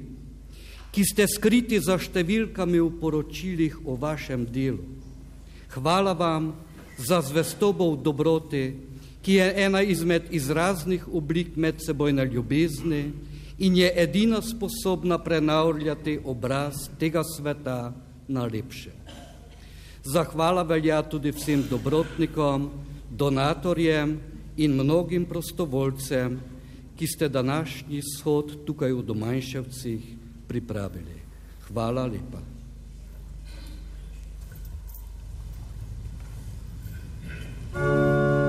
ki 0.93 1.05
ste 1.05 1.27
skriti 1.27 1.81
za 1.81 1.97
številkami 1.99 2.79
v 2.79 2.91
poročilih 3.01 3.79
o 3.89 3.97
vašem 3.97 4.45
delu, 4.53 4.85
hvala 5.73 6.13
vam 6.13 6.53
za 7.07 7.21
zvestobo 7.21 7.91
v 7.93 8.03
dobroti, 8.03 8.65
ki 9.23 9.33
je 9.33 9.53
ena 9.65 9.83
izmed 9.83 10.23
izraznih 10.31 11.09
oblik 11.09 11.57
medsebojne 11.57 12.25
ljubezni 12.25 13.13
in 13.59 13.77
je 13.77 13.93
edina 13.97 14.43
sposobna 14.43 15.19
prenavljati 15.19 16.19
obraz 16.25 16.89
tega 16.99 17.23
sveta 17.37 17.93
na 18.29 18.45
lepše. 18.45 18.91
Zahvala 20.05 20.63
velja 20.63 21.03
tudi 21.03 21.31
vsem 21.31 21.63
dobrotnikom, 21.71 22.71
donatorjem 23.11 24.19
in 24.57 24.75
mnogim 24.75 25.25
prostovoljcem, 25.25 26.41
ki 26.97 27.07
ste 27.07 27.29
današnji 27.29 28.03
shod 28.19 28.65
tukaj 28.67 28.93
v 28.93 29.03
Domanjševcih 29.03 30.15
pripravili. 30.49 31.23
Hvala 31.69 32.07
lepa. 32.07 32.52
Música 37.75 38.42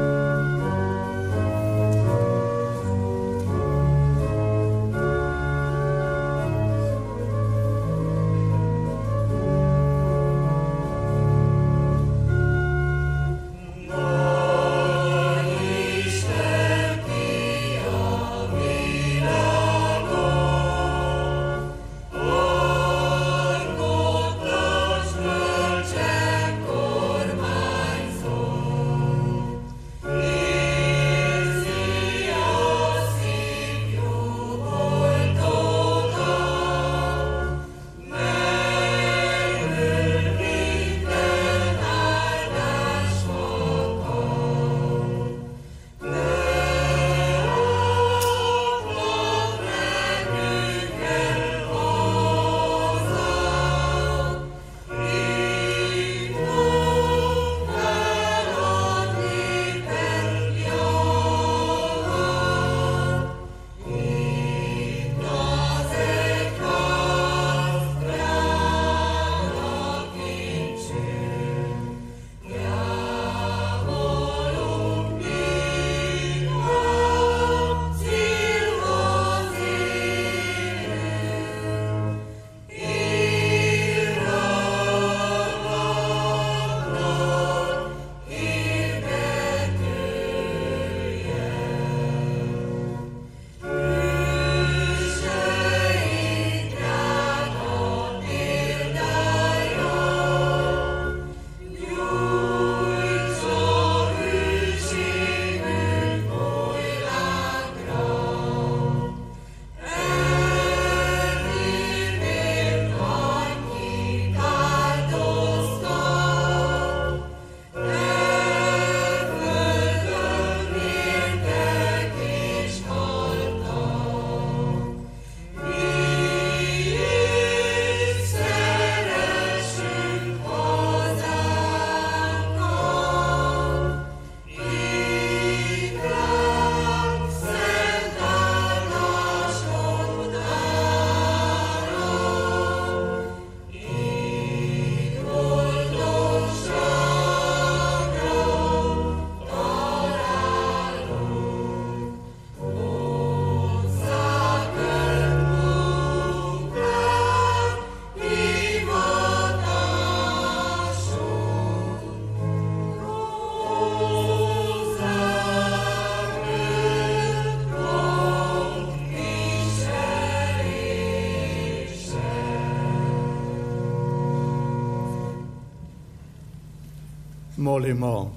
Molimo, 177.73 178.35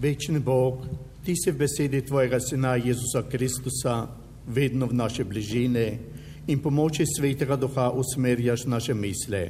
večni 0.00 0.38
Bog, 0.38 0.84
ti 1.24 1.32
si 1.36 1.50
v 1.50 1.56
besedi 1.56 2.02
tvojega 2.04 2.36
sina 2.40 2.74
Jezusa 2.76 3.22
Kristusa 3.24 4.06
vedno 4.46 4.86
v 4.86 4.92
naše 4.92 5.24
bližine 5.24 5.86
in 6.46 6.60
pomoči 6.60 7.06
svetega 7.08 7.56
duha 7.56 7.88
usmerjaš 7.96 8.66
naše 8.68 8.94
misle. 8.94 9.48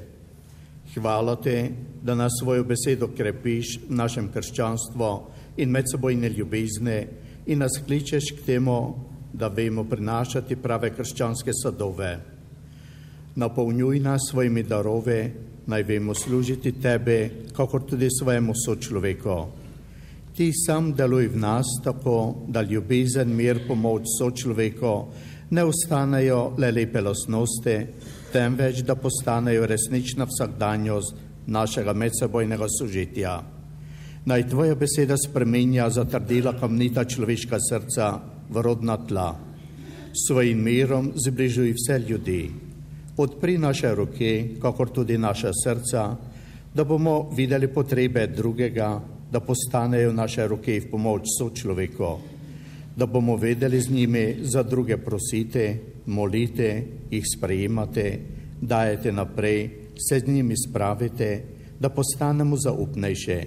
Hvala 0.94 1.34
te, 1.34 1.70
da 2.03 2.14
nas 2.14 2.38
svojo 2.38 2.62
besedo 2.64 3.11
krepiš 3.11 3.80
v 3.88 3.98
našem 3.98 4.30
krščanstvu 4.30 5.11
in 5.57 5.74
medsebojne 5.74 6.28
ljubezne 6.28 6.98
in 7.46 7.59
nas 7.59 7.82
kličeš 7.82 8.36
k 8.38 8.46
temu, 8.46 8.78
da 9.32 9.48
vemo 9.48 9.82
prinašati 9.82 10.57
prave 10.62 10.94
krščanske 10.94 11.50
sadove. 11.62 12.20
Napolnjuj 13.34 13.98
nas 13.98 14.30
svojimi 14.30 14.62
darove, 14.62 15.32
naj 15.67 15.83
vemo 15.83 16.15
služiti 16.15 16.73
tebe, 16.73 17.31
kakor 17.57 17.83
tudi 17.87 18.09
svojemu 18.11 18.53
sočloveku. 18.67 19.37
Ti 20.37 20.51
sam 20.67 20.95
deluj 20.97 21.29
v 21.29 21.37
nas 21.37 21.67
tako, 21.85 22.47
da 22.49 22.63
ljubezen, 22.63 23.37
mir, 23.37 23.67
pomoč 23.69 24.03
sočloveku 24.19 24.95
ne 25.51 25.65
ostanejo 25.65 26.55
le 26.59 26.71
lepe 26.73 27.01
lasnosti, 27.01 27.77
temveč 28.33 28.81
da 28.89 28.97
postanejo 28.97 29.67
resnična 29.67 30.25
vsakdanjost 30.25 31.15
našega 31.47 31.93
medsebojnega 31.93 32.67
sožitja. 32.79 33.43
Naj 34.25 34.49
tvoja 34.49 34.75
beseda 34.75 35.17
spremenja 35.19 35.91
zatrdila 35.91 36.55
kamnita 36.57 37.05
človeška 37.05 37.59
srca 37.61 38.13
v 38.49 38.63
rodna 38.63 38.97
tla. 38.97 39.35
Svojim 40.27 40.63
mirom 40.63 41.13
zbližuj 41.17 41.75
vse 41.77 41.99
ljudi. 42.09 42.43
Odpri 43.17 43.59
naše 43.59 43.95
roke, 43.95 44.57
kakor 44.61 44.89
tudi 44.89 45.19
naša 45.19 45.51
srca, 45.53 46.17
da 46.75 46.85
bomo 46.85 47.31
videli 47.37 47.69
potrebe 47.69 48.27
drugega, 48.27 49.01
da 49.33 49.41
postanejo 49.41 50.13
naše 50.13 50.47
roke 50.49 50.81
v 50.81 50.91
pomoč 50.91 51.29
sočloveku, 51.39 52.13
da 52.97 53.07
bomo 53.07 53.37
vedeli 53.37 53.81
z 53.81 53.91
njimi 53.91 54.37
za 54.43 54.63
druge 54.63 54.97
prosite, 54.97 55.79
molite, 56.07 56.85
jih 57.11 57.25
sprejemate, 57.37 58.19
dajete 58.61 59.13
naprej, 59.13 59.71
se 60.09 60.21
z 60.21 60.27
njimi 60.27 60.55
spravite, 60.57 61.43
da 61.81 61.89
postanemo 61.89 62.57
zaupnejše, 62.57 63.45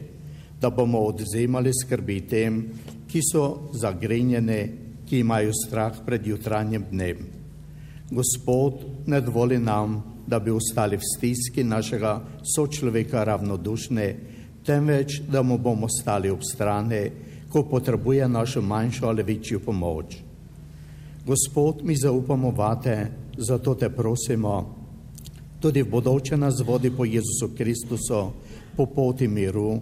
da 0.62 0.70
bomo 0.70 1.00
odzemali 1.00 1.72
skrbi 1.74 2.22
tem, 2.22 2.66
ki 3.08 3.22
so 3.32 3.70
zagrenjene, 3.74 4.70
ki 5.10 5.20
imajo 5.20 5.54
strah 5.54 6.06
pred 6.06 6.28
jutranjem 6.28 6.86
dnem. 6.92 7.35
Gospod, 8.12 8.74
ne 9.06 9.22
dovoli 9.22 9.60
nam, 9.60 10.04
da 10.28 10.40
bi 10.40 10.52
ostali 10.52 10.98
v 10.98 11.02
stiski 11.16 11.64
našega 11.64 12.22
sočloveka 12.56 13.24
ravnodušne, 13.24 14.16
temveč 14.66 15.22
da 15.30 15.42
mu 15.42 15.58
bomo 15.58 15.88
stali 15.90 16.30
ob 16.30 16.42
strani, 16.44 17.12
ko 17.50 17.64
potrebuje 17.64 18.28
našo 18.28 18.62
manjšo 18.62 19.08
ali 19.08 19.24
večjo 19.24 19.60
pomoč. 19.60 20.18
Gospod, 21.26 21.84
mi 21.84 21.96
zaupamo 21.96 22.52
vate, 22.52 23.12
zato 23.38 23.76
te 23.76 23.90
prosimo, 23.90 24.76
tudi 25.60 25.82
v 25.82 25.90
bodoče 25.90 26.38
nas 26.38 26.62
vodi 26.66 26.92
po 26.92 27.06
Jezusu 27.06 27.56
Kristusu, 27.58 28.32
po 28.76 28.86
poti 28.86 29.28
miru, 29.28 29.82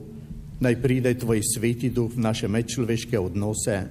naj 0.60 0.82
pride 0.82 1.14
tvoj 1.20 1.42
sveti 1.44 1.90
duh 1.90 2.12
v 2.16 2.20
naše 2.20 2.48
medčloveške 2.48 3.20
odnose, 3.20 3.82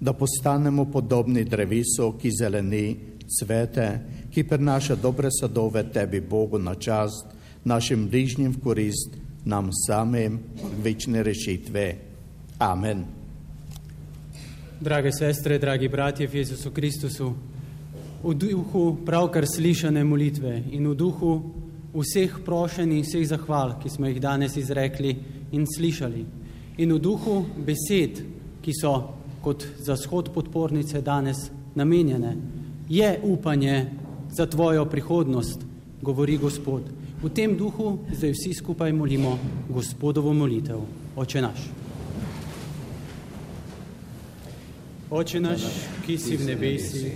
da 0.00 0.12
postanemo 0.12 0.84
podobni 0.84 1.44
drevesu, 1.44 2.14
ki 2.18 2.30
zeleni, 2.40 2.96
cvete, 3.38 4.00
ki 4.30 4.44
prinaša 4.44 4.96
dobre 4.96 5.30
sadove 5.30 5.84
tebi, 5.92 6.20
Bogu, 6.20 6.58
na 6.58 6.74
čast, 6.74 7.26
našim 7.64 8.08
bližnjim 8.08 8.52
v 8.52 8.60
korist, 8.62 9.16
nam 9.44 9.70
samim 9.86 10.40
večne 10.82 11.22
rešitve. 11.22 11.96
Amen. 12.58 13.04
Drage 14.80 15.12
sestre, 15.12 15.58
dragi 15.58 15.88
bratje 15.88 16.26
v 16.26 16.34
Jezusu 16.34 16.70
Kristusu, 16.70 17.34
v 18.22 18.34
duhu 18.34 19.02
pravkar 19.06 19.46
slišane 19.46 20.04
molitve 20.04 20.62
in 20.70 20.86
v 20.90 20.94
duhu 20.94 21.32
vseh 21.94 22.38
prošenj 22.44 22.92
in 22.94 23.02
vseh 23.02 23.26
zahval, 23.26 23.76
ki 23.82 23.90
smo 23.90 24.06
jih 24.06 24.20
danes 24.22 24.56
izrekli 24.56 25.16
in 25.52 25.66
slišali, 25.66 26.24
in 26.78 26.94
v 26.94 26.98
duhu 27.02 27.42
besed, 27.66 28.22
ki 28.62 28.72
so 28.74 28.94
kot 29.42 29.66
za 29.82 29.96
shod 29.96 30.30
podpornice 30.34 31.02
danes 31.02 31.50
namenjene, 31.74 32.36
je 32.92 33.20
upanje 33.22 33.86
za 34.30 34.46
tvojo 34.46 34.84
prihodnost, 34.84 35.60
govori 36.02 36.36
Gospod. 36.36 36.82
V 37.22 37.28
tem 37.28 37.56
duhu 37.56 37.98
zdaj 38.12 38.32
vsi 38.32 38.54
skupaj 38.54 38.92
molimo 38.92 39.38
Gospodovo 39.68 40.32
molitev. 40.32 40.80
Oče 41.16 41.40
naš. 41.40 41.70
Oče 45.10 45.40
naš, 45.40 45.64
ki 46.06 46.18
si 46.18 46.36
v 46.36 46.44
nebesi, 46.46 47.12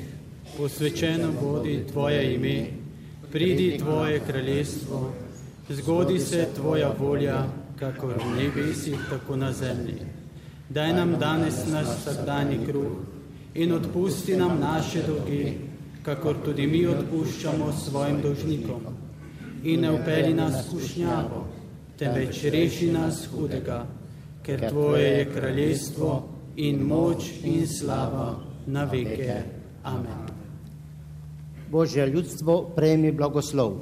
posvečeno 0.56 1.32
bodi 1.42 1.82
tvoje 1.92 2.34
ime, 2.34 2.66
pridi 3.32 3.76
tvoje 3.78 4.20
kraljestvo, 4.20 5.12
zgodi 5.68 6.18
se 6.18 6.48
tvoja 6.56 6.94
volja, 6.98 7.44
kako 7.78 8.06
v 8.06 8.32
nebesi, 8.38 8.94
tako 9.10 9.36
na 9.36 9.52
zemlji. 9.52 10.00
Daj 10.68 10.92
nam 10.92 11.18
danes 11.20 11.66
naš 11.68 11.86
vsakdanji 12.00 12.64
kruh 12.66 12.96
in 13.54 13.72
odpusti 13.72 14.36
nam 14.36 14.60
naše 14.60 15.02
dolge, 15.02 15.65
kakor 16.06 16.36
tudi 16.44 16.66
mi 16.70 16.84
odpuščamo 16.86 17.72
svojim 17.72 18.20
dolžnikom 18.22 18.84
in 19.66 19.80
ne 19.82 19.90
upeli 19.90 20.34
nas 20.34 20.60
skušnjavo, 20.66 21.40
temveč 21.98 22.44
reši 22.54 22.92
nas 22.94 23.24
hudega, 23.32 23.80
ker 24.46 24.68
Tvoje 24.70 25.08
je 25.08 25.24
kraljestvo 25.32 26.10
in 26.62 26.84
moč 26.86 27.32
in 27.42 27.66
slava 27.66 28.28
na 28.66 28.84
veke. 28.84 29.40
Amen. 29.82 30.22
Božje 31.70 32.06
ljudstvo, 32.06 32.60
prejmi 32.76 33.10
blagoslov. 33.12 33.80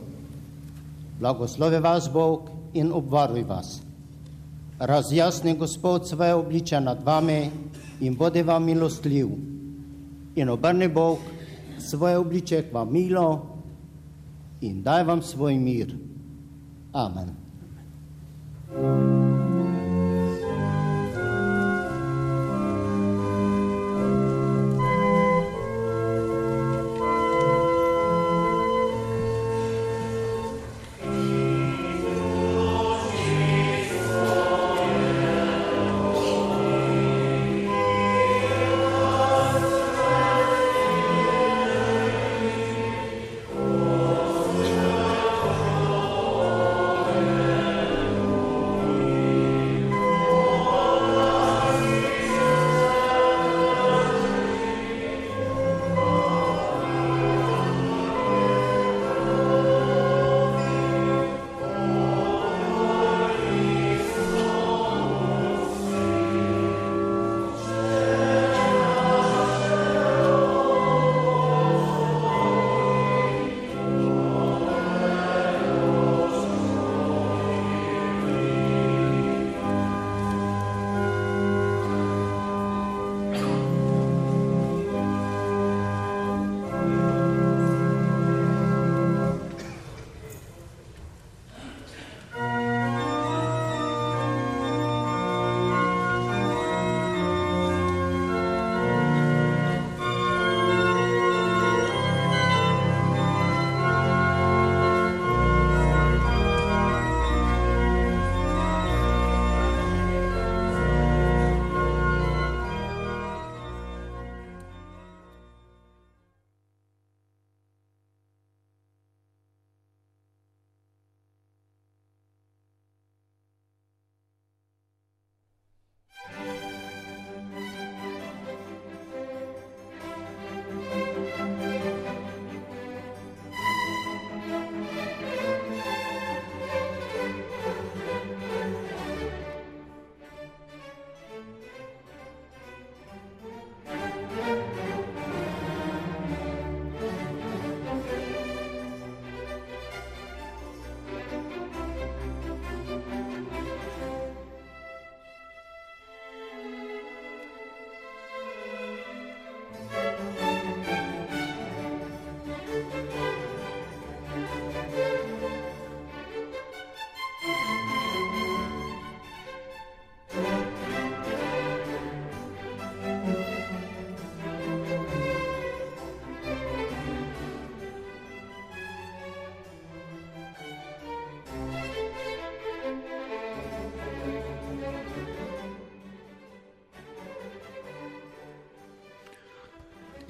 Blagoslove 1.21 1.81
vas 1.81 2.09
Bog 2.13 2.49
in 2.73 2.93
obvaruj 2.93 3.45
vas. 3.45 3.83
Razjasni 4.79 5.57
Gospod 5.59 6.09
svoje 6.09 6.35
obliče 6.35 6.81
nad 6.81 7.05
vami 7.05 7.51
in 8.01 8.17
bodi 8.17 8.43
vam 8.43 8.65
milostljiv. 8.65 9.29
In 10.35 10.49
obrni 10.49 10.89
Bog 10.89 11.34
svoje 11.85 12.19
obliče 12.19 12.63
k 12.63 12.75
vam 12.75 12.93
milo 12.93 13.47
in 14.61 14.83
daj 14.83 15.05
vam 15.05 15.23
svoj 15.23 15.59
mir. 15.59 15.97
Amen. 16.93 17.35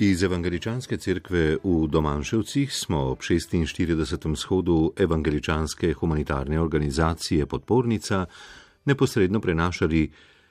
Iz 0.05 0.23
Evangeličanske 0.23 0.97
cerkve 1.01 1.57
v 1.65 1.87
Domanševcih 1.89 2.73
smo 2.73 2.99
ob 3.15 3.23
46. 3.25 4.37
shodu 4.37 4.93
Evangeličanske 4.97 5.93
humanitarne 5.93 6.61
organizacije 6.61 7.47
Podpornica 7.47 8.27
neposredno 8.85 9.41
prenašali 9.41 10.11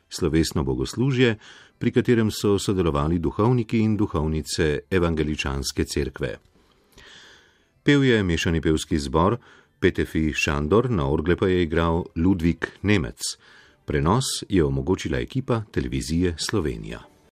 slovesno 0.09 0.63
bogoslužje, 0.63 1.37
pri 1.77 1.91
katerem 1.91 2.31
so 2.31 2.57
sodelovali 2.59 3.19
duhovniki 3.19 3.77
in 3.77 3.97
duhovnice 3.97 4.79
Evangeličanske 4.89 5.85
cerkve. 5.85 6.37
Pev 7.83 8.03
je 8.03 8.23
mešani 8.23 8.61
pevski 8.61 8.99
zbor, 8.99 9.37
Petefi 9.79 10.33
Šandor, 10.33 10.89
na 10.89 11.05
orgle 11.05 11.35
pa 11.35 11.47
je 11.47 11.63
igral 11.63 12.03
Ludvik 12.15 12.71
Nemec. 12.81 13.21
Prenos 13.85 14.25
je 14.49 14.63
omogočila 14.63 15.19
ekipa 15.19 15.61
televizije 15.71 16.35
Slovenija. 16.37 17.12